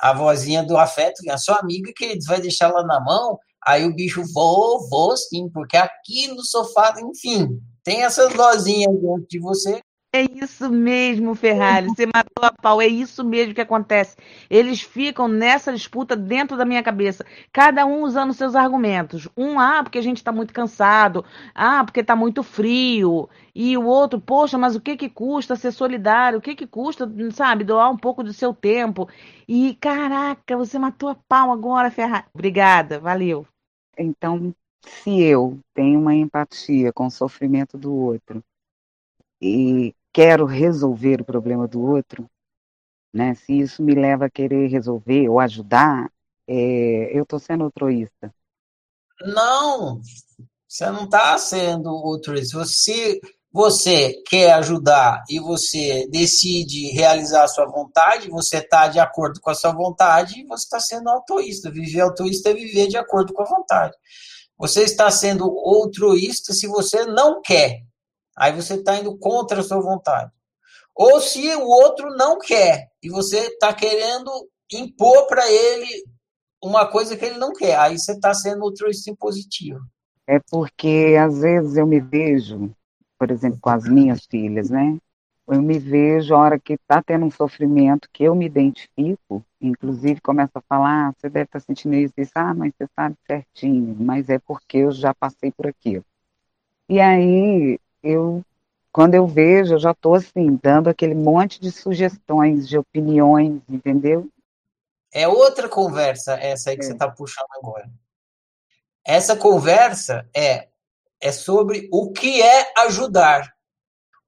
[0.01, 3.92] A vozinha do afeto, a sua amiga querida, vai deixar ela na mão, Aí o
[3.92, 7.49] bicho, vou, vou sim, porque aqui no sofá, enfim,
[7.87, 9.81] tem essas lozinhas dentro de você
[10.16, 11.88] é isso mesmo, Ferrari.
[11.88, 12.81] Você matou a pau.
[12.81, 14.16] É isso mesmo que acontece.
[14.49, 17.25] Eles ficam nessa disputa dentro da minha cabeça.
[17.53, 19.29] Cada um usando seus argumentos.
[19.37, 21.22] Um, ah, porque a gente está muito cansado.
[21.55, 23.29] Ah, porque está muito frio.
[23.55, 26.38] E o outro, poxa, mas o que que custa ser solidário?
[26.38, 29.09] O que que custa, sabe, doar um pouco do seu tempo?
[29.46, 32.25] E, caraca, você matou a pau agora, Ferrari.
[32.35, 33.46] Obrigada, valeu.
[33.99, 34.55] Então,
[34.87, 38.42] se eu tenho uma empatia com o sofrimento do outro
[39.40, 42.29] e quero resolver o problema do outro,
[43.12, 43.35] né?
[43.35, 46.11] Se isso me leva a querer resolver ou ajudar,
[46.49, 48.35] é, eu estou sendo altruísta.
[49.20, 50.01] Não,
[50.68, 52.64] você não está sendo altruísta.
[52.64, 53.20] Se
[53.51, 59.49] você quer ajudar e você decide realizar a sua vontade, você está de acordo com
[59.49, 61.70] a sua vontade e você está sendo altruísta.
[61.70, 63.96] Viver altruísta é viver de acordo com a vontade.
[64.59, 67.83] Você está sendo altruísta se você não quer.
[68.37, 70.31] Aí você está indo contra a sua vontade.
[70.95, 74.31] Ou se o outro não quer e você está querendo
[74.73, 76.05] impor para ele
[76.62, 79.81] uma coisa que ele não quer, aí você está sendo altruísta impositivo.
[80.27, 82.71] É porque às vezes eu me vejo,
[83.19, 84.99] por exemplo, com as minhas filhas, né?
[85.49, 90.21] Eu me vejo a hora que está tendo um sofrimento que eu me identifico, inclusive
[90.21, 93.17] começo a falar, ah, você deve estar tá sentindo isso, isso, ah, mas você sabe
[93.27, 96.05] certinho, mas é porque eu já passei por aquilo.
[96.89, 98.45] E aí eu
[98.97, 104.27] quando eu vejo, eu já estou assim, dando aquele monte de sugestões, de opiniões, entendeu?
[105.13, 106.87] É outra conversa essa aí que é.
[106.87, 107.91] você está puxando agora.
[109.05, 110.69] Essa conversa é,
[111.21, 113.56] é sobre o que é ajudar.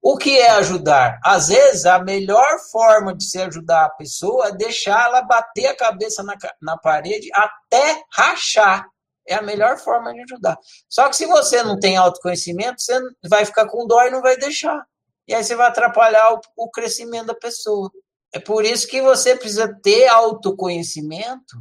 [0.01, 1.19] O que é ajudar?
[1.23, 5.75] Às vezes, a melhor forma de se ajudar a pessoa é deixar ela bater a
[5.75, 8.87] cabeça na, na parede até rachar
[9.29, 10.57] é a melhor forma de ajudar.
[10.89, 14.35] Só que se você não tem autoconhecimento, você vai ficar com dó e não vai
[14.37, 14.83] deixar.
[15.27, 17.91] E aí você vai atrapalhar o, o crescimento da pessoa.
[18.33, 21.57] É por isso que você precisa ter autoconhecimento,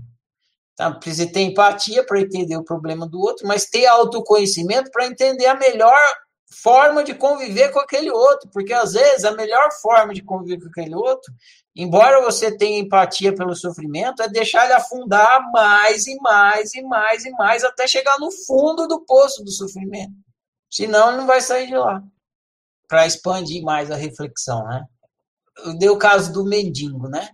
[0.74, 0.90] tá?
[0.92, 5.55] precisa ter empatia para entender o problema do outro, mas ter autoconhecimento para entender a
[5.55, 6.01] melhor
[6.50, 10.68] forma de conviver com aquele outro, porque às vezes a melhor forma de conviver com
[10.68, 11.32] aquele outro
[11.78, 17.24] embora você tenha empatia pelo sofrimento, é deixar ele afundar mais e mais e mais
[17.24, 20.12] e mais até chegar no fundo do poço do sofrimento.
[20.68, 22.02] Senão ele não vai sair de lá.
[22.88, 24.84] Para expandir mais a reflexão, né?
[25.58, 27.30] Eu dei o caso do mendigo, né?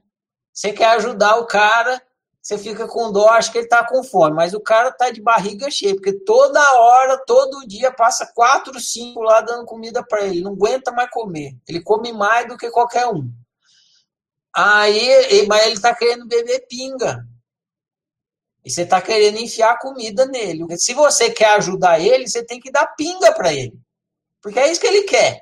[0.53, 2.03] Você quer ajudar o cara,
[2.45, 5.23] você fica com dó, acho que ele está com fome, mas o cara está de
[5.23, 10.43] barriga cheia, porque toda hora, todo dia, passa quatro, cinco lá dando comida para ele,
[10.43, 11.57] não aguenta mais comer.
[11.67, 13.33] Ele come mais do que qualquer um.
[14.55, 17.27] Aí, mas ele está querendo beber pinga.
[18.63, 20.67] E você está querendo enfiar comida nele.
[20.77, 23.81] Se você quer ajudar ele, você tem que dar pinga para ele.
[24.43, 25.41] Porque é isso que ele quer.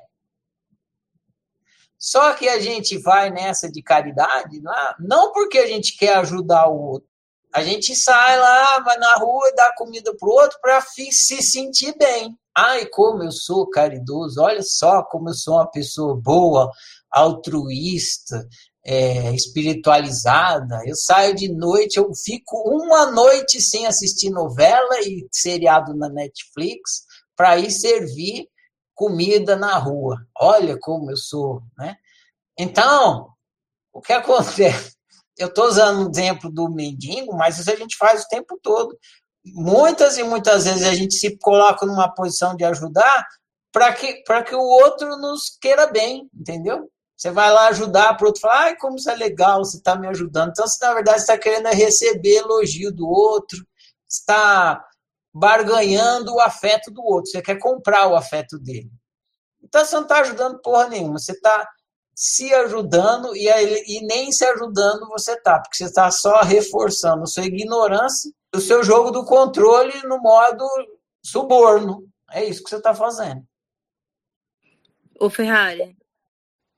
[2.03, 4.61] Só que a gente vai nessa de caridade,
[4.99, 7.07] não porque a gente quer ajudar o outro.
[7.55, 11.41] A gente sai lá, vai na rua e dá comida para o outro para se
[11.41, 12.37] sentir bem.
[12.53, 16.69] Ai, como eu sou caridoso, olha só como eu sou uma pessoa boa,
[17.09, 18.49] altruísta,
[18.85, 20.81] é, espiritualizada.
[20.85, 27.05] Eu saio de noite, eu fico uma noite sem assistir novela e seriado na Netflix
[27.33, 28.49] para ir servir
[28.93, 30.25] comida na rua.
[30.37, 31.97] Olha como eu sou, né?
[32.57, 33.29] Então,
[33.91, 34.93] o que acontece?
[35.35, 38.95] Eu estou usando o exemplo do mendigo, mas isso a gente faz o tempo todo.
[39.43, 43.25] Muitas e muitas vezes a gente se coloca numa posição de ajudar
[43.71, 46.87] para que, que o outro nos queira bem, entendeu?
[47.17, 49.95] Você vai lá ajudar para o outro, falar, ai, como isso é legal, você está
[49.95, 50.51] me ajudando.
[50.51, 53.65] Então, você, na verdade, está querendo receber elogio do outro,
[54.07, 54.85] está
[55.33, 58.91] barganhando o afeto do outro, você quer comprar o afeto dele.
[59.61, 61.67] Então, você não está ajudando porra nenhuma, você está
[62.15, 67.45] se ajudando e, e nem se ajudando você está, porque você está só reforçando sua
[67.45, 70.63] ignorância, o seu jogo do controle no modo
[71.25, 72.07] suborno.
[72.31, 73.43] É isso que você está fazendo.
[75.19, 75.97] Ô Ferrari,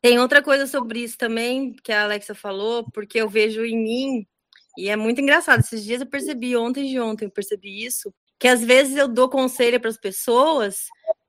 [0.01, 4.27] tem outra coisa sobre isso também que a Alexa falou, porque eu vejo em mim,
[4.77, 5.59] e é muito engraçado.
[5.59, 9.29] Esses dias eu percebi, ontem de ontem eu percebi isso, que às vezes eu dou
[9.29, 10.75] conselho para as pessoas,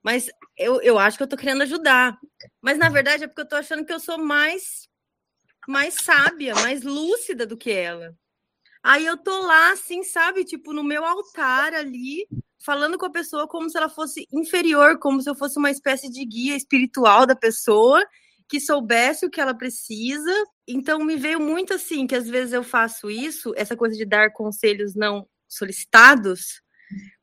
[0.03, 2.19] mas eu, eu acho que eu estou querendo ajudar.
[2.61, 4.89] Mas na verdade é porque eu estou achando que eu sou mais,
[5.69, 8.15] mais sábia, mais lúcida do que ela.
[8.83, 12.27] Aí eu tô lá, assim, sabe, tipo, no meu altar ali,
[12.65, 16.09] falando com a pessoa como se ela fosse inferior, como se eu fosse uma espécie
[16.09, 18.05] de guia espiritual da pessoa
[18.49, 20.33] que soubesse o que ela precisa.
[20.69, 24.33] Então me veio muito assim que às vezes eu faço isso, essa coisa de dar
[24.33, 26.63] conselhos não solicitados,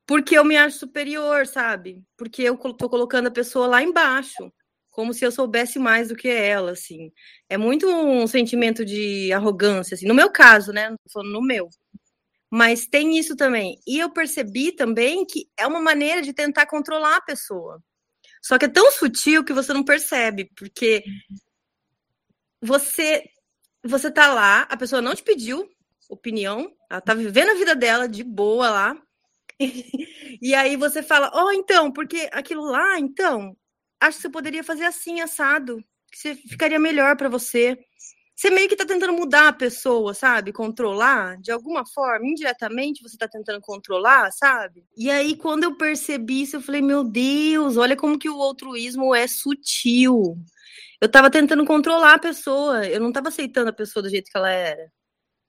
[0.06, 2.04] porque eu me acho superior, sabe?
[2.18, 4.52] Porque eu tô colocando a pessoa lá embaixo,
[4.92, 7.12] como se eu soubesse mais do que ela, assim.
[7.50, 10.08] É muito um sentimento de arrogância, assim.
[10.08, 10.90] No meu caso, né?
[10.90, 11.70] Não tô falando no meu.
[12.52, 13.80] Mas tem isso também.
[13.88, 17.82] E eu percebi também que é uma maneira de tentar controlar a pessoa.
[18.44, 21.04] Só que é tão sutil que você não percebe, porque
[22.62, 23.24] você
[23.84, 25.70] você tá lá, a pessoa não te pediu
[26.10, 28.98] opinião, ela tá vivendo a vida dela de boa lá.
[30.42, 33.56] e aí você fala: "Ó, oh, então, porque aquilo lá, então,
[34.00, 37.78] acho que você poderia fazer assim assado, que ficaria melhor para você".
[38.36, 40.52] Você meio que tá tentando mudar a pessoa, sabe?
[40.52, 44.84] Controlar, de alguma forma, indiretamente você tá tentando controlar, sabe?
[44.98, 49.14] E aí, quando eu percebi isso, eu falei, meu Deus, olha como que o altruísmo
[49.14, 50.36] é sutil.
[51.00, 54.38] Eu tava tentando controlar a pessoa, eu não tava aceitando a pessoa do jeito que
[54.38, 54.92] ela era.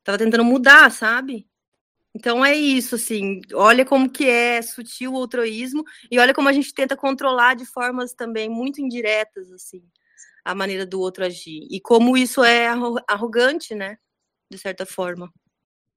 [0.04, 1.46] Tava tentando mudar, sabe?
[2.14, 6.52] Então é isso, assim, olha como que é sutil o altruísmo e olha como a
[6.52, 9.82] gente tenta controlar de formas também muito indiretas, assim
[10.44, 11.66] a maneira do outro agir.
[11.70, 12.68] E como isso é
[13.08, 13.96] arrogante, né?
[14.50, 15.32] De certa forma.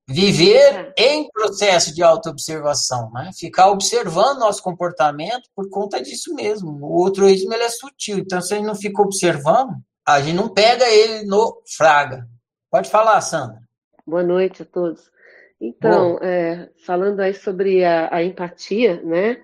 [0.09, 1.03] Viver é.
[1.05, 3.30] em processo de autoobservação, né?
[3.38, 6.80] Ficar observando nosso comportamento por conta disso mesmo.
[6.82, 9.76] O altruísmo ele é sutil, então se a gente não fica observando,
[10.07, 12.26] a gente não pega ele no fraga.
[12.72, 13.61] Pode falar, Sandra.
[14.05, 15.11] Boa noite a todos.
[15.59, 19.41] Então, é, falando aí sobre a, a empatia, né?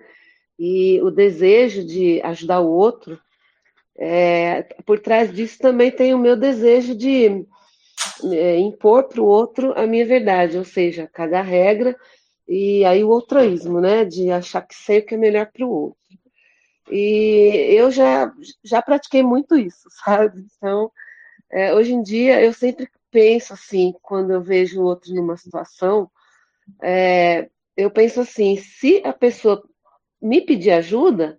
[0.58, 3.18] E o desejo de ajudar o outro,
[3.98, 7.44] é, por trás disso também tem o meu desejo de
[8.32, 11.96] é, impor para o outro a minha verdade, ou seja, cagar regra
[12.46, 15.70] e aí o outroísmo, né, de achar que sei o que é melhor para o
[15.70, 15.98] outro.
[16.90, 20.44] E eu já, já pratiquei muito isso, sabe?
[20.56, 20.90] Então,
[21.50, 26.10] é, hoje em dia eu sempre penso assim, quando eu vejo o outro numa situação,
[26.82, 29.62] é, eu penso assim, se a pessoa
[30.20, 31.38] me pedir ajuda,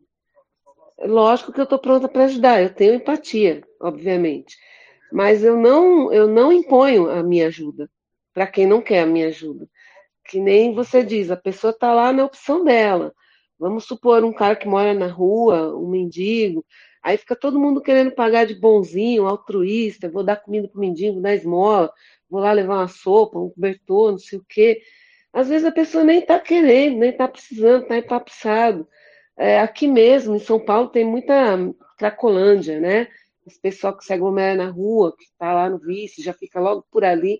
[0.99, 4.55] lógico que eu estou pronta para ajudar, eu tenho empatia, obviamente.
[5.11, 7.89] Mas eu não, eu não imponho a minha ajuda
[8.33, 9.67] para quem não quer a minha ajuda.
[10.29, 13.13] Que nem você diz, a pessoa está lá na opção dela.
[13.59, 16.65] Vamos supor um cara que mora na rua, um mendigo,
[17.05, 21.21] aí fica todo mundo querendo pagar de bonzinho, altruísta, vou dar comida para o mendigo,
[21.21, 21.93] dar esmola,
[22.27, 24.81] vou lá levar uma sopa, um cobertor, não sei o quê.
[25.31, 28.87] Às vezes a pessoa nem está querendo, nem está precisando, está empapuçado.
[29.37, 31.35] É, aqui mesmo, em São Paulo, tem muita
[31.95, 33.07] cracolândia, né?
[33.45, 36.87] Esse pessoal que se aglomera na rua, que está lá no vice, já fica logo
[36.89, 37.39] por ali.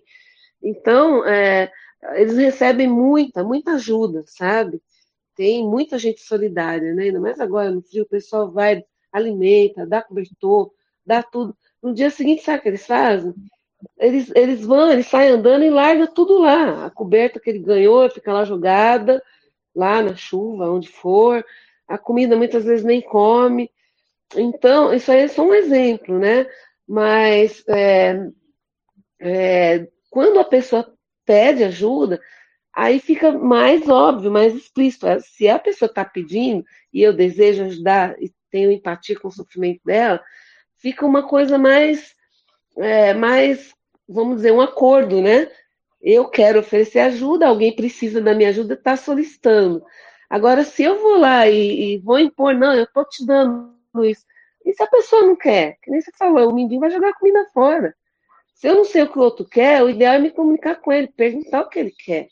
[0.62, 1.72] Então, é,
[2.14, 4.80] eles recebem muita, muita ajuda, sabe?
[5.34, 7.04] Tem muita gente solidária, né?
[7.04, 8.84] Ainda mais agora no frio, o pessoal vai,
[9.16, 10.70] alimenta, dá cobertor,
[11.04, 11.56] dá tudo.
[11.82, 13.34] No dia seguinte, sabe o que eles fazem?
[13.98, 16.86] Eles, eles vão, eles saem andando e largam tudo lá.
[16.86, 19.22] A coberta que ele ganhou fica lá jogada,
[19.74, 21.44] lá na chuva, onde for
[21.86, 23.70] a comida muitas vezes nem come.
[24.34, 26.46] Então, isso aí é só um exemplo, né?
[26.86, 28.28] Mas é,
[29.20, 30.92] é, quando a pessoa
[31.24, 32.20] pede ajuda,
[32.74, 35.06] aí fica mais óbvio, mais explícito.
[35.20, 39.82] Se a pessoa está pedindo e eu desejo ajudar e tenho empatia com o sofrimento
[39.84, 40.22] dela,
[40.78, 42.14] fica uma coisa mais,
[42.78, 43.74] é, mais,
[44.08, 45.50] vamos dizer, um acordo, né?
[46.00, 49.84] Eu quero oferecer ajuda, alguém precisa da minha ajuda, está solicitando.
[50.30, 54.24] Agora, se eu vou lá e, e vou impor, não, eu estou te dando isso.
[54.64, 55.76] E se a pessoa não quer?
[55.82, 57.94] Que nem você falou, o menino vai jogar comida fora.
[58.54, 60.90] Se eu não sei o que o outro quer, o ideal é me comunicar com
[60.90, 62.28] ele, perguntar o que ele quer.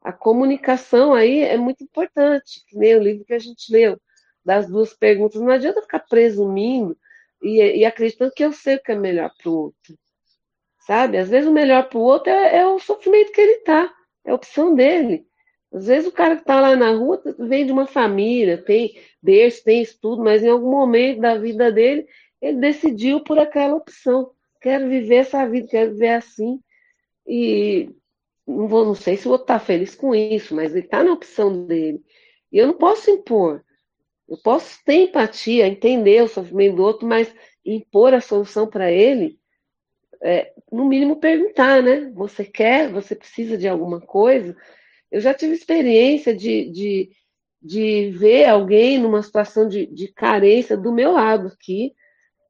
[0.00, 3.98] A comunicação aí é muito importante, que nem o livro que a gente leu,
[4.46, 5.40] das duas perguntas.
[5.40, 6.96] Não adianta ficar presumindo
[7.42, 9.98] e, e acreditando que eu sei o que é melhor para o outro.
[10.86, 11.18] Sabe?
[11.18, 13.92] Às vezes o melhor para o outro é, é o sofrimento que ele está,
[14.24, 15.26] é a opção dele.
[15.72, 19.64] Às vezes o cara que está lá na rua vem de uma família, tem berço,
[19.64, 22.06] tem estudo, mas em algum momento da vida dele,
[22.40, 24.30] ele decidiu por aquela opção.
[24.60, 26.60] Quero viver essa vida, quero viver assim.
[27.26, 27.90] E
[28.46, 31.12] não, vou, não sei se o outro está feliz com isso, mas ele está na
[31.12, 32.00] opção dele.
[32.52, 33.64] E eu não posso impor.
[34.28, 37.32] Eu posso ter empatia, entender o sofrimento do outro, mas
[37.64, 39.38] impor a solução para ele,
[40.22, 42.10] é, no mínimo perguntar, né?
[42.14, 44.56] Você quer, você precisa de alguma coisa?
[45.10, 47.10] Eu já tive experiência de, de,
[47.62, 51.94] de ver alguém numa situação de, de carência do meu lado aqui,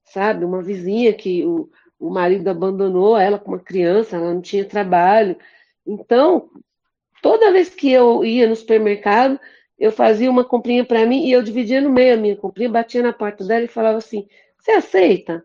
[0.05, 0.45] sabe?
[0.45, 1.69] Uma vizinha que o,
[1.99, 5.37] o marido abandonou ela com uma criança, ela não tinha trabalho.
[5.87, 6.49] Então,
[7.23, 9.39] toda vez que eu ia no supermercado,
[9.79, 13.03] eu fazia uma comprinha para mim e eu dividia no meio a minha comprinha, batia
[13.03, 14.27] na porta dela e falava assim:
[14.59, 15.45] Você aceita?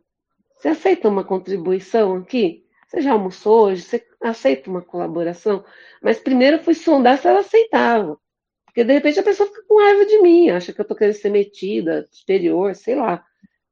[0.55, 2.65] Você aceita uma contribuição aqui?
[2.88, 3.82] Você já almoçou hoje?
[3.82, 5.63] Você aceita uma colaboração?
[6.01, 8.19] Mas primeiro eu fui sondar se ela aceitava.
[8.65, 11.15] Porque de repente a pessoa fica com raiva de mim, acha que eu tô querendo
[11.15, 13.23] ser metida, superior, sei lá,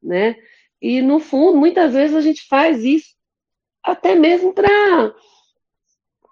[0.04, 0.36] né?
[0.82, 3.16] E no fundo, muitas vezes a gente faz isso
[3.84, 4.68] até mesmo para,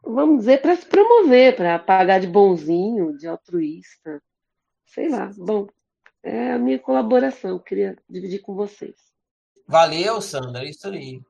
[0.03, 4.21] vamos dizer, para se promover, para pagar de bonzinho, de altruísta,
[4.85, 5.31] sei lá.
[5.37, 5.67] Bom,
[6.23, 8.95] é a minha colaboração, queria dividir com vocês.
[9.67, 11.21] Valeu, Sandra, é isso aí.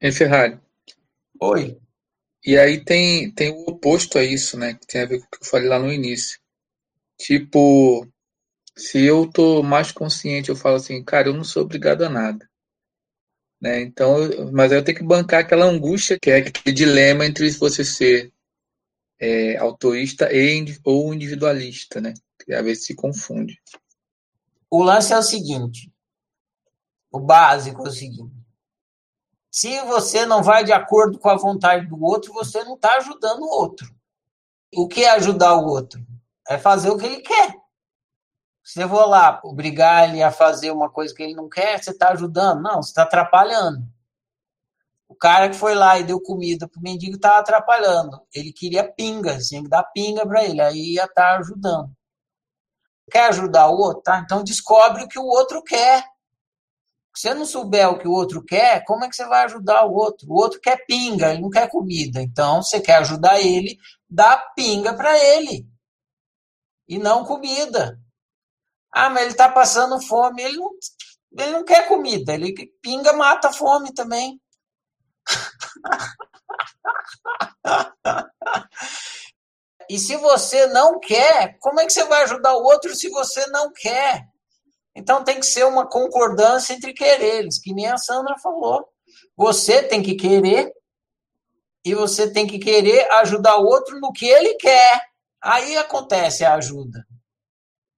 [0.00, 0.60] Em Ferrari.
[1.40, 1.78] Oi.
[2.44, 4.74] E aí tem, tem o oposto a isso, né?
[4.74, 6.38] Que tem a ver com o que eu falei lá no início.
[7.18, 8.06] Tipo,
[8.76, 12.48] se eu tô mais consciente, eu falo assim, cara, eu não sou obrigado a nada.
[13.60, 13.82] Né?
[13.82, 14.16] Então,
[14.52, 18.32] mas eu tenho que bancar aquela angústia que é aquele dilema entre você ser
[19.20, 19.58] é,
[20.32, 22.12] e, ou individualista, né?
[22.44, 23.58] Que às vezes se confunde.
[24.68, 25.90] O lance é o seguinte:
[27.10, 28.34] o básico é o seguinte.
[29.50, 33.42] Se você não vai de acordo com a vontade do outro, você não está ajudando
[33.42, 33.94] o outro.
[34.74, 36.04] O que é ajudar o outro?
[36.48, 37.54] É fazer o que ele quer.
[38.76, 42.10] Eu vou lá obrigar ele a fazer uma coisa que ele não quer, você está
[42.10, 42.62] ajudando?
[42.62, 43.86] Não, você está atrapalhando.
[45.06, 48.20] O cara que foi lá e deu comida para o mendigo estava atrapalhando.
[48.32, 51.94] Ele queria pinga, tinha que dar pinga para ele, aí ia estar tá ajudando.
[53.10, 54.02] Quer ajudar o outro?
[54.02, 54.18] Tá?
[54.18, 56.02] Então descobre o que o outro quer.
[57.14, 59.84] Se você não souber o que o outro quer, como é que você vai ajudar
[59.84, 60.28] o outro?
[60.28, 62.20] O outro quer pinga, ele não quer comida.
[62.20, 63.78] Então, você quer ajudar ele,
[64.10, 65.64] dá pinga para ele.
[66.88, 68.00] E não comida.
[68.94, 70.40] Ah, mas ele está passando fome.
[70.40, 70.70] Ele não,
[71.36, 72.32] ele não quer comida.
[72.32, 74.40] Ele pinga, mata a fome também.
[79.90, 83.44] e se você não quer, como é que você vai ajudar o outro se você
[83.48, 84.28] não quer?
[84.94, 88.88] Então tem que ser uma concordância entre quereres, que nem a Sandra falou.
[89.36, 90.72] Você tem que querer
[91.84, 95.02] e você tem que querer ajudar o outro no que ele quer.
[95.42, 97.04] Aí acontece a ajuda.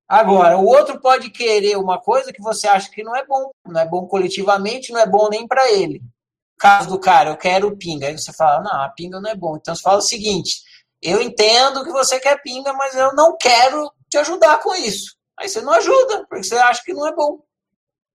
[0.08, 3.80] Agora, o outro pode querer uma coisa que você acha que não é bom, não
[3.80, 6.00] é bom coletivamente, não é bom nem para ele.
[6.58, 8.06] Caso do cara, eu quero pinga.
[8.06, 9.56] Aí você fala, não, a pinga não é bom.
[9.56, 10.62] Então você fala o seguinte:
[11.02, 15.16] eu entendo que você quer pinga, mas eu não quero te ajudar com isso.
[15.38, 17.40] Aí você não ajuda, porque você acha que não é bom.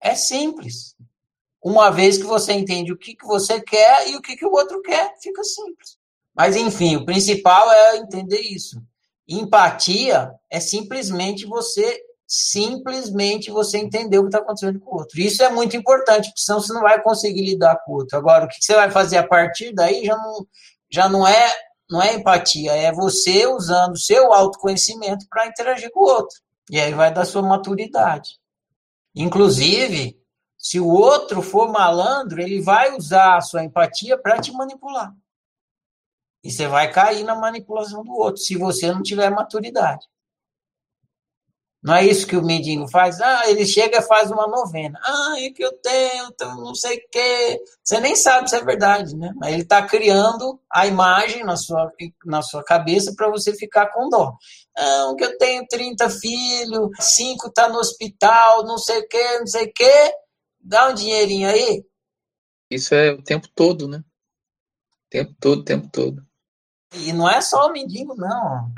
[0.02, 0.96] É simples.
[1.64, 4.52] Uma vez que você entende o que, que você quer e o que, que o
[4.52, 5.98] outro quer, fica simples.
[6.34, 8.82] Mas, enfim, o principal é entender isso.
[9.34, 15.20] Empatia é simplesmente você simplesmente você entender o que está acontecendo com o outro.
[15.20, 18.18] Isso é muito importante, porque senão você não vai conseguir lidar com o outro.
[18.18, 20.48] Agora, o que você vai fazer a partir daí já não,
[20.90, 21.54] já não é
[21.90, 26.40] não é empatia, é você usando seu autoconhecimento para interagir com o outro.
[26.70, 28.40] E aí vai da sua maturidade.
[29.14, 30.18] Inclusive,
[30.58, 35.14] se o outro for malandro, ele vai usar a sua empatia para te manipular.
[36.44, 40.08] E você vai cair na manipulação do outro, se você não tiver maturidade.
[41.84, 43.20] Não é isso que o mendigo faz?
[43.20, 45.00] Ah, ele chega e faz uma novena.
[45.04, 47.60] Ah, é que eu tenho, então não sei o quê.
[47.84, 49.34] Você nem sabe se é verdade, né?
[49.36, 51.92] Mas ele está criando a imagem na sua,
[52.24, 54.38] na sua cabeça para você ficar com dó.
[54.78, 59.48] Não, que eu tenho 30 filhos, cinco tá no hospital, não sei o quê, não
[59.48, 60.14] sei o quê.
[60.60, 61.84] Dá um dinheirinho aí.
[62.70, 63.98] Isso é o tempo todo, né?
[63.98, 66.31] O tempo todo, o tempo todo.
[66.94, 68.74] E não é só o mendigo, não.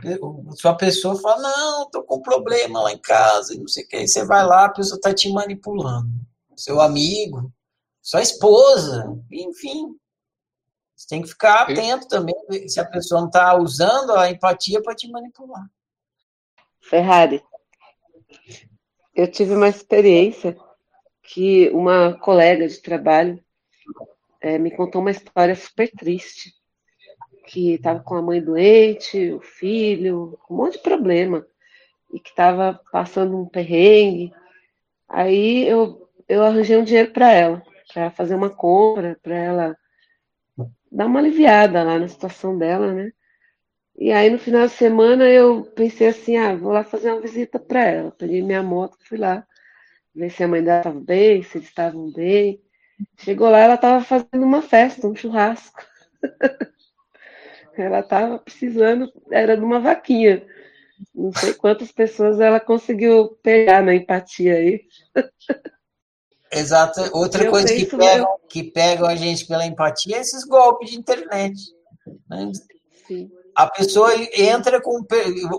[0.55, 3.88] Se a pessoa fala, não, tô com problema lá em casa, e não sei o
[3.88, 6.09] que, aí você vai lá, a pessoa tá te manipulando.
[6.55, 7.51] Seu amigo,
[8.01, 9.97] sua esposa, enfim.
[10.95, 12.36] Você tem que ficar atento também
[12.68, 15.68] se a pessoa não está usando a empatia para te manipular.
[16.82, 17.43] Ferrari,
[19.16, 20.55] eu tive uma experiência
[21.24, 23.43] que uma colega de trabalho
[24.39, 26.53] é, me contou uma história super triste
[27.46, 31.46] que estava com a mãe doente, o filho, um monte de problema,
[32.14, 34.34] e que estava passando um perrengue.
[35.10, 37.64] Aí eu, eu arranjei um dinheiro para ela,
[37.94, 39.78] para fazer uma compra, para ela
[40.91, 43.12] dar uma aliviada lá na situação dela, né?
[43.98, 47.60] E aí no final de semana eu pensei assim, ah, vou lá fazer uma visita
[47.60, 48.12] para ela.
[48.12, 49.46] Peguei minha moto, fui lá
[50.16, 52.62] ver se a mãe dela estava bem, se eles estavam bem.
[53.20, 55.82] Chegou lá, ela estava fazendo uma festa, um churrasco.
[57.76, 60.46] Ela estava precisando, era de uma vaquinha.
[61.14, 64.82] Não sei quantas pessoas ela conseguiu pegar na empatia aí.
[66.52, 67.02] Exato.
[67.14, 70.98] Outra eu coisa que pegam, que pegam a gente pela empatia é esses golpes de
[70.98, 71.60] internet.
[72.30, 72.52] Né?
[73.56, 75.06] A pessoa entra com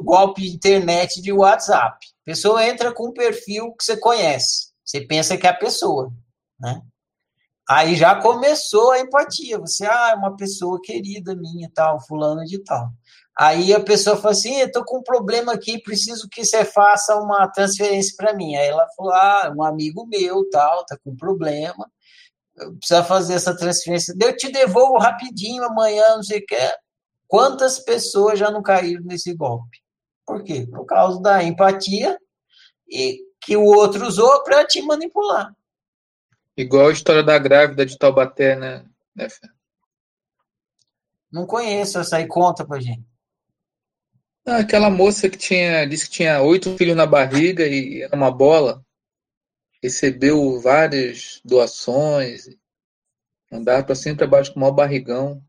[0.03, 1.97] golpe de internet de WhatsApp.
[2.23, 4.73] A pessoa entra com um perfil que você conhece.
[4.85, 6.13] Você pensa que é a pessoa,
[6.61, 6.81] né?
[7.69, 9.59] Aí já começou a empatia.
[9.59, 12.91] Você, ah, é uma pessoa querida minha, tal, fulano de tal.
[13.39, 17.49] Aí a pessoa fala assim: tô com um problema aqui, preciso que você faça uma
[17.49, 18.55] transferência para mim.
[18.55, 21.91] Aí ela falou: ah, um amigo meu, tal, tá com problema,
[22.79, 24.15] precisa fazer essa transferência.
[24.21, 26.75] Eu te devolvo rapidinho amanhã, não sei o que.
[27.27, 29.79] Quantas pessoas já não caíram nesse golpe?
[30.27, 30.67] Por quê?
[30.71, 32.19] Por causa da empatia
[32.89, 35.53] e que o outro usou para te manipular.
[36.57, 38.85] Igual a história da grávida de Taubaté, né,
[39.15, 39.27] né
[41.31, 43.05] Não conheço essa aí, conta pra gente.
[44.47, 48.31] Ah, aquela moça que tinha, disse que tinha oito filhos na barriga e era uma
[48.31, 48.85] bola,
[49.83, 52.49] recebeu várias doações,
[53.51, 55.43] andava para cima e para baixo com o maior barrigão.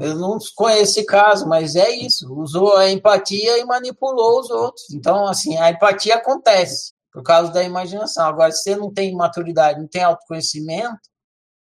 [0.00, 2.34] Eu não conheço esse caso, mas é isso.
[2.34, 4.90] Usou a empatia e manipulou os outros.
[4.90, 8.26] Então, assim, a empatia acontece por causa da imaginação.
[8.26, 11.00] Agora, se você não tem maturidade, não tem autoconhecimento,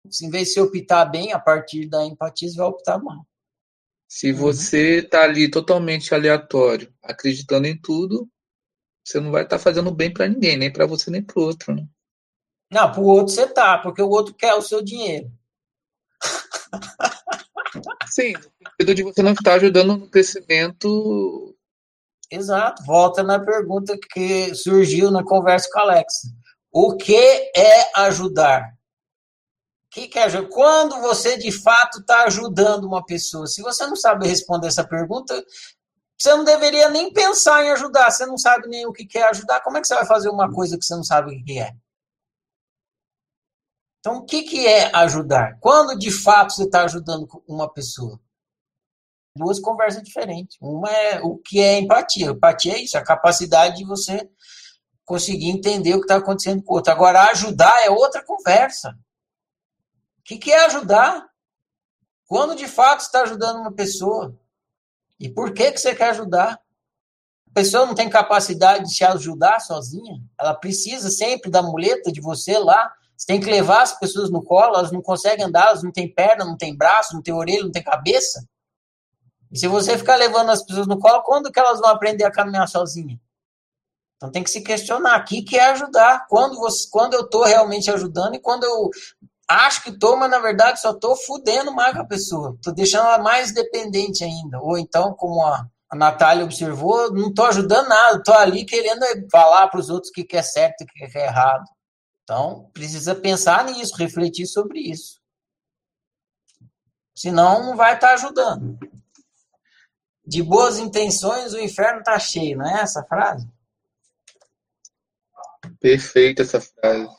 [0.09, 3.27] se em vez de você optar bem a partir da empatia, você vai optar mal.
[4.07, 8.29] Se você está ali totalmente aleatório, acreditando em tudo,
[9.05, 11.43] você não vai estar tá fazendo bem para ninguém, nem para você nem para o
[11.43, 11.75] outro.
[11.75, 11.85] Né?
[12.71, 15.29] Não, para o outro você tá, porque o outro quer o seu dinheiro.
[18.07, 21.53] Sim, no sentido de você não estar ajudando no crescimento.
[22.31, 22.83] Exato.
[22.85, 26.29] Volta na pergunta que surgiu na conversa com a Alexa.
[26.71, 28.73] O que é ajudar?
[29.91, 30.47] que, que é ajudar?
[30.47, 33.45] Quando você de fato está ajudando uma pessoa?
[33.45, 35.45] Se você não sabe responder essa pergunta,
[36.17, 38.09] você não deveria nem pensar em ajudar.
[38.09, 39.61] Você não sabe nem o que quer ajudar.
[39.61, 41.75] Como é que você vai fazer uma coisa que você não sabe o que é?
[43.99, 45.59] Então, o que, que é ajudar?
[45.59, 48.19] Quando de fato você está ajudando uma pessoa?
[49.35, 50.57] Duas conversas diferentes.
[50.61, 52.27] Uma é o que é empatia.
[52.27, 54.29] Empatia é isso, a capacidade de você
[55.05, 56.91] conseguir entender o que está acontecendo com o outro.
[56.91, 58.89] Agora, ajudar é outra conversa.
[60.19, 61.27] O que, que é ajudar?
[62.27, 64.37] Quando de fato está ajudando uma pessoa?
[65.19, 66.59] E por que, que você quer ajudar?
[67.49, 70.21] A pessoa não tem capacidade de se ajudar sozinha?
[70.39, 74.43] Ela precisa sempre da muleta de você lá você tem que levar as pessoas no
[74.43, 77.61] colo, elas não conseguem andar, elas não têm perna, não têm braço, não têm orelha,
[77.61, 78.43] não têm cabeça.
[79.51, 82.31] E se você ficar levando as pessoas no colo, quando que elas vão aprender a
[82.31, 83.19] caminhar sozinha?
[84.15, 86.27] Então tem que se questionar aqui que é ajudar.
[86.29, 88.89] Quando, você, quando eu estou realmente ajudando e quando eu
[89.47, 92.53] acho que estou, mas na verdade só estou fudendo mais a pessoa.
[92.55, 94.59] Estou deixando ela mais dependente ainda.
[94.61, 99.67] Ou então, como a, a Natália observou, não estou ajudando nada, estou ali querendo falar
[99.67, 101.65] para os outros o que, que é certo e o que, que é errado.
[102.23, 105.19] Então, precisa pensar nisso, refletir sobre isso.
[107.13, 108.77] Senão, não vai estar ajudando.
[110.31, 113.45] De boas intenções, o inferno está cheio, não é essa frase?
[115.77, 117.13] Perfeita essa frase.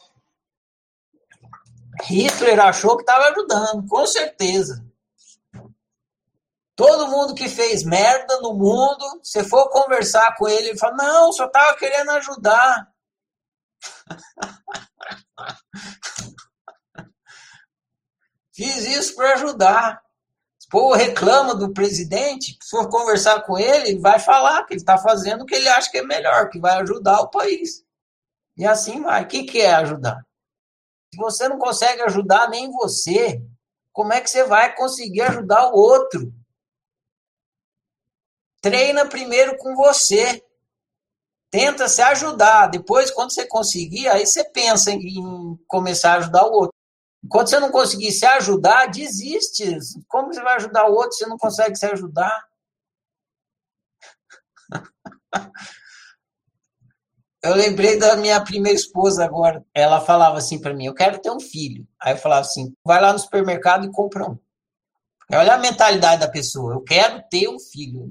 [2.05, 4.83] Hitler achou que estava ajudando, com certeza.
[6.75, 11.31] Todo mundo que fez merda no mundo, se for conversar com ele, ele fala: Não,
[11.35, 12.91] só estava querendo ajudar.
[18.57, 20.03] Fiz isso para ajudar.
[20.73, 24.97] Povo reclama do presidente, se for conversar com ele, ele vai falar que ele está
[24.97, 27.85] fazendo o que ele acha que é melhor, que vai ajudar o país.
[28.57, 29.25] E assim vai.
[29.25, 30.27] O que, que é ajudar?
[31.13, 33.45] Se você não consegue ajudar nem você,
[33.93, 36.33] como é que você vai conseguir ajudar o outro?
[38.63, 40.43] Treina primeiro com você
[41.53, 42.69] tenta se ajudar.
[42.69, 46.72] Depois, quando você conseguir, aí você pensa em começar a ajudar o outro.
[47.29, 49.79] Quando você não conseguir se ajudar, desiste.
[50.09, 52.45] Como você vai ajudar o outro se não consegue se ajudar?
[57.45, 59.65] Eu lembrei da minha primeira esposa agora.
[59.75, 61.85] Ela falava assim para mim: Eu quero ter um filho.
[62.01, 64.39] Aí eu falava assim: Vai lá no supermercado e compra um.
[65.33, 68.09] Olha a mentalidade da pessoa: Eu quero ter um filho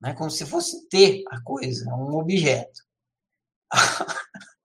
[0.00, 0.14] né?
[0.14, 2.82] como se fosse ter a coisa, um objeto.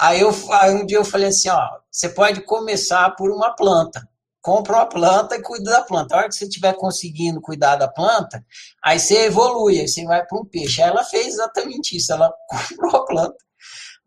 [0.00, 4.08] aí, eu, aí um dia eu falei assim, ó, você pode começar por uma planta.
[4.40, 6.14] Compra uma planta e cuida da planta.
[6.14, 8.44] A hora que você estiver conseguindo cuidar da planta,
[8.82, 10.80] aí você evolui, aí você vai para um peixe.
[10.80, 13.36] Aí ela fez exatamente isso, ela comprou a planta.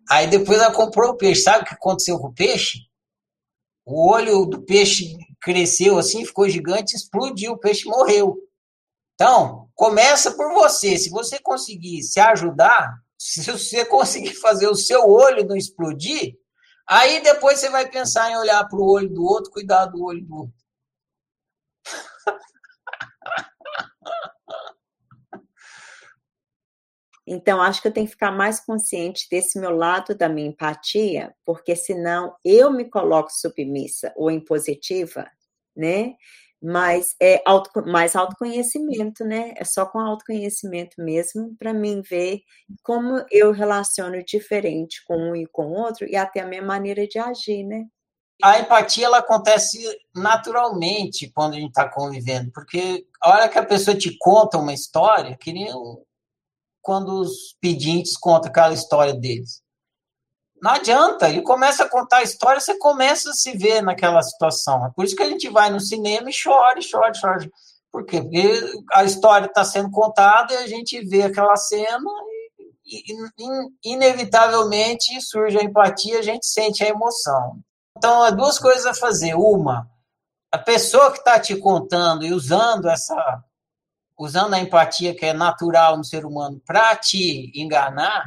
[0.10, 1.44] Aí depois ela comprou o peixe.
[1.44, 2.80] Sabe o que aconteceu com o peixe?
[3.86, 8.38] O olho do peixe cresceu assim, ficou gigante, explodiu, o peixe morreu.
[9.16, 10.98] Então, começa por você.
[10.98, 12.92] Se você conseguir se ajudar,
[13.22, 16.36] se você conseguir fazer o seu olho não explodir,
[16.88, 20.26] aí depois você vai pensar em olhar para o olho do outro, cuidar do olho
[20.26, 20.62] do outro.
[27.28, 31.34] Então, acho que eu tenho que ficar mais consciente desse meu lado da minha empatia,
[31.46, 35.30] porque senão eu me coloco submissa ou impositiva,
[35.74, 36.16] né?
[36.62, 39.54] Mas é auto, mais autoconhecimento, né?
[39.58, 42.42] É só com autoconhecimento mesmo para mim ver
[42.84, 47.08] como eu relaciono diferente com um e com o outro e até a minha maneira
[47.08, 47.86] de agir, né?
[48.44, 49.80] A empatia ela acontece
[50.16, 54.74] naturalmente quando a gente está convivendo, porque a hora que a pessoa te conta uma
[54.74, 55.68] história, que nem
[56.82, 59.62] quando os pedintes contam aquela história deles.
[60.62, 64.86] Não adianta, ele começa a contar a história, você começa a se ver naquela situação.
[64.86, 67.50] É por isso que a gente vai no cinema e chora, chora, chora.
[67.92, 68.22] Por quê?
[68.22, 68.62] Porque
[68.94, 72.10] a história está sendo contada e a gente vê aquela cena
[72.86, 77.60] e, e, inevitavelmente surge a empatia, a gente sente a emoção.
[77.98, 79.34] Então, há duas coisas a fazer.
[79.34, 79.90] Uma,
[80.52, 83.44] a pessoa que está te contando e usando essa
[84.18, 88.24] usando a empatia que é natural no ser humano para te enganar,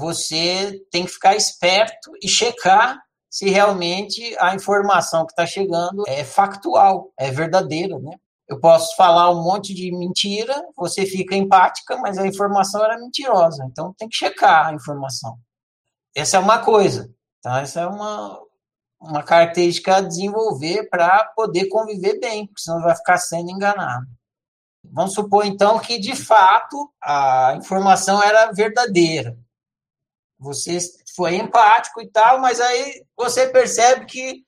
[0.00, 2.98] você tem que ficar esperto e checar
[3.30, 8.16] se realmente a informação que está chegando é factual, é verdadeira, né?
[8.48, 13.64] Eu posso falar um monte de mentira, você fica empática, mas a informação era mentirosa.
[13.70, 15.38] Então tem que checar a informação.
[16.16, 17.08] Essa é uma coisa.
[17.40, 17.60] Tá?
[17.60, 18.40] Essa é uma,
[19.00, 24.06] uma característica a desenvolver para poder conviver bem, porque senão vai ficar sendo enganado.
[24.82, 29.38] Vamos supor, então, que de fato a informação era verdadeira.
[30.40, 30.78] Você
[31.14, 34.44] foi empático e tal, mas aí você percebe que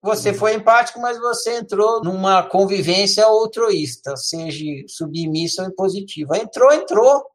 [0.00, 6.38] você foi empático, mas você entrou numa convivência altruísta, seja submissa ou impositiva.
[6.38, 7.26] Entrou, entrou.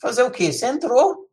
[0.00, 0.50] Fazer o quê?
[0.50, 1.28] Você entrou.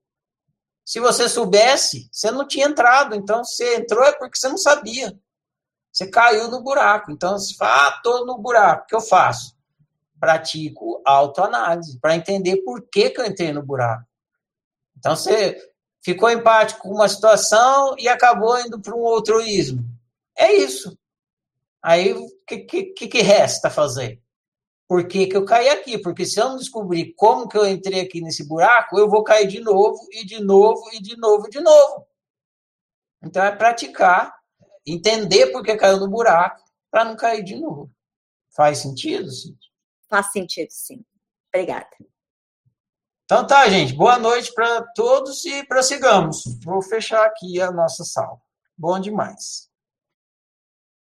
[0.86, 3.16] Se você soubesse, você não tinha entrado.
[3.16, 5.18] Então, você entrou é porque você não sabia.
[5.92, 7.12] Você caiu no buraco.
[7.12, 9.58] Então, você fala, ah, estou no buraco, o que eu faço?
[10.20, 14.06] pratico autoanálise para entender por que, que eu entrei no buraco.
[14.98, 15.58] Então, você
[16.08, 19.84] ficou empático com uma situação e acabou indo para um altruísmo.
[20.38, 20.98] É isso.
[21.84, 24.22] Aí, o que, que, que resta fazer?
[24.88, 25.98] Por que, que eu caí aqui?
[25.98, 29.48] Porque se eu não descobrir como que eu entrei aqui nesse buraco, eu vou cair
[29.48, 32.08] de novo, e de novo, e de novo, e de novo.
[33.22, 34.34] Então, é praticar,
[34.86, 37.92] entender por que caiu no buraco, para não cair de novo.
[38.56, 39.70] Faz sentido, Cíntia?
[40.10, 41.04] Faz sentido, sim.
[41.54, 41.90] Obrigada.
[43.30, 43.94] Então tá, gente.
[43.94, 46.44] Boa noite para todos e prossigamos.
[46.64, 48.38] Vou fechar aqui a nossa sala.
[48.78, 49.67] Bom demais.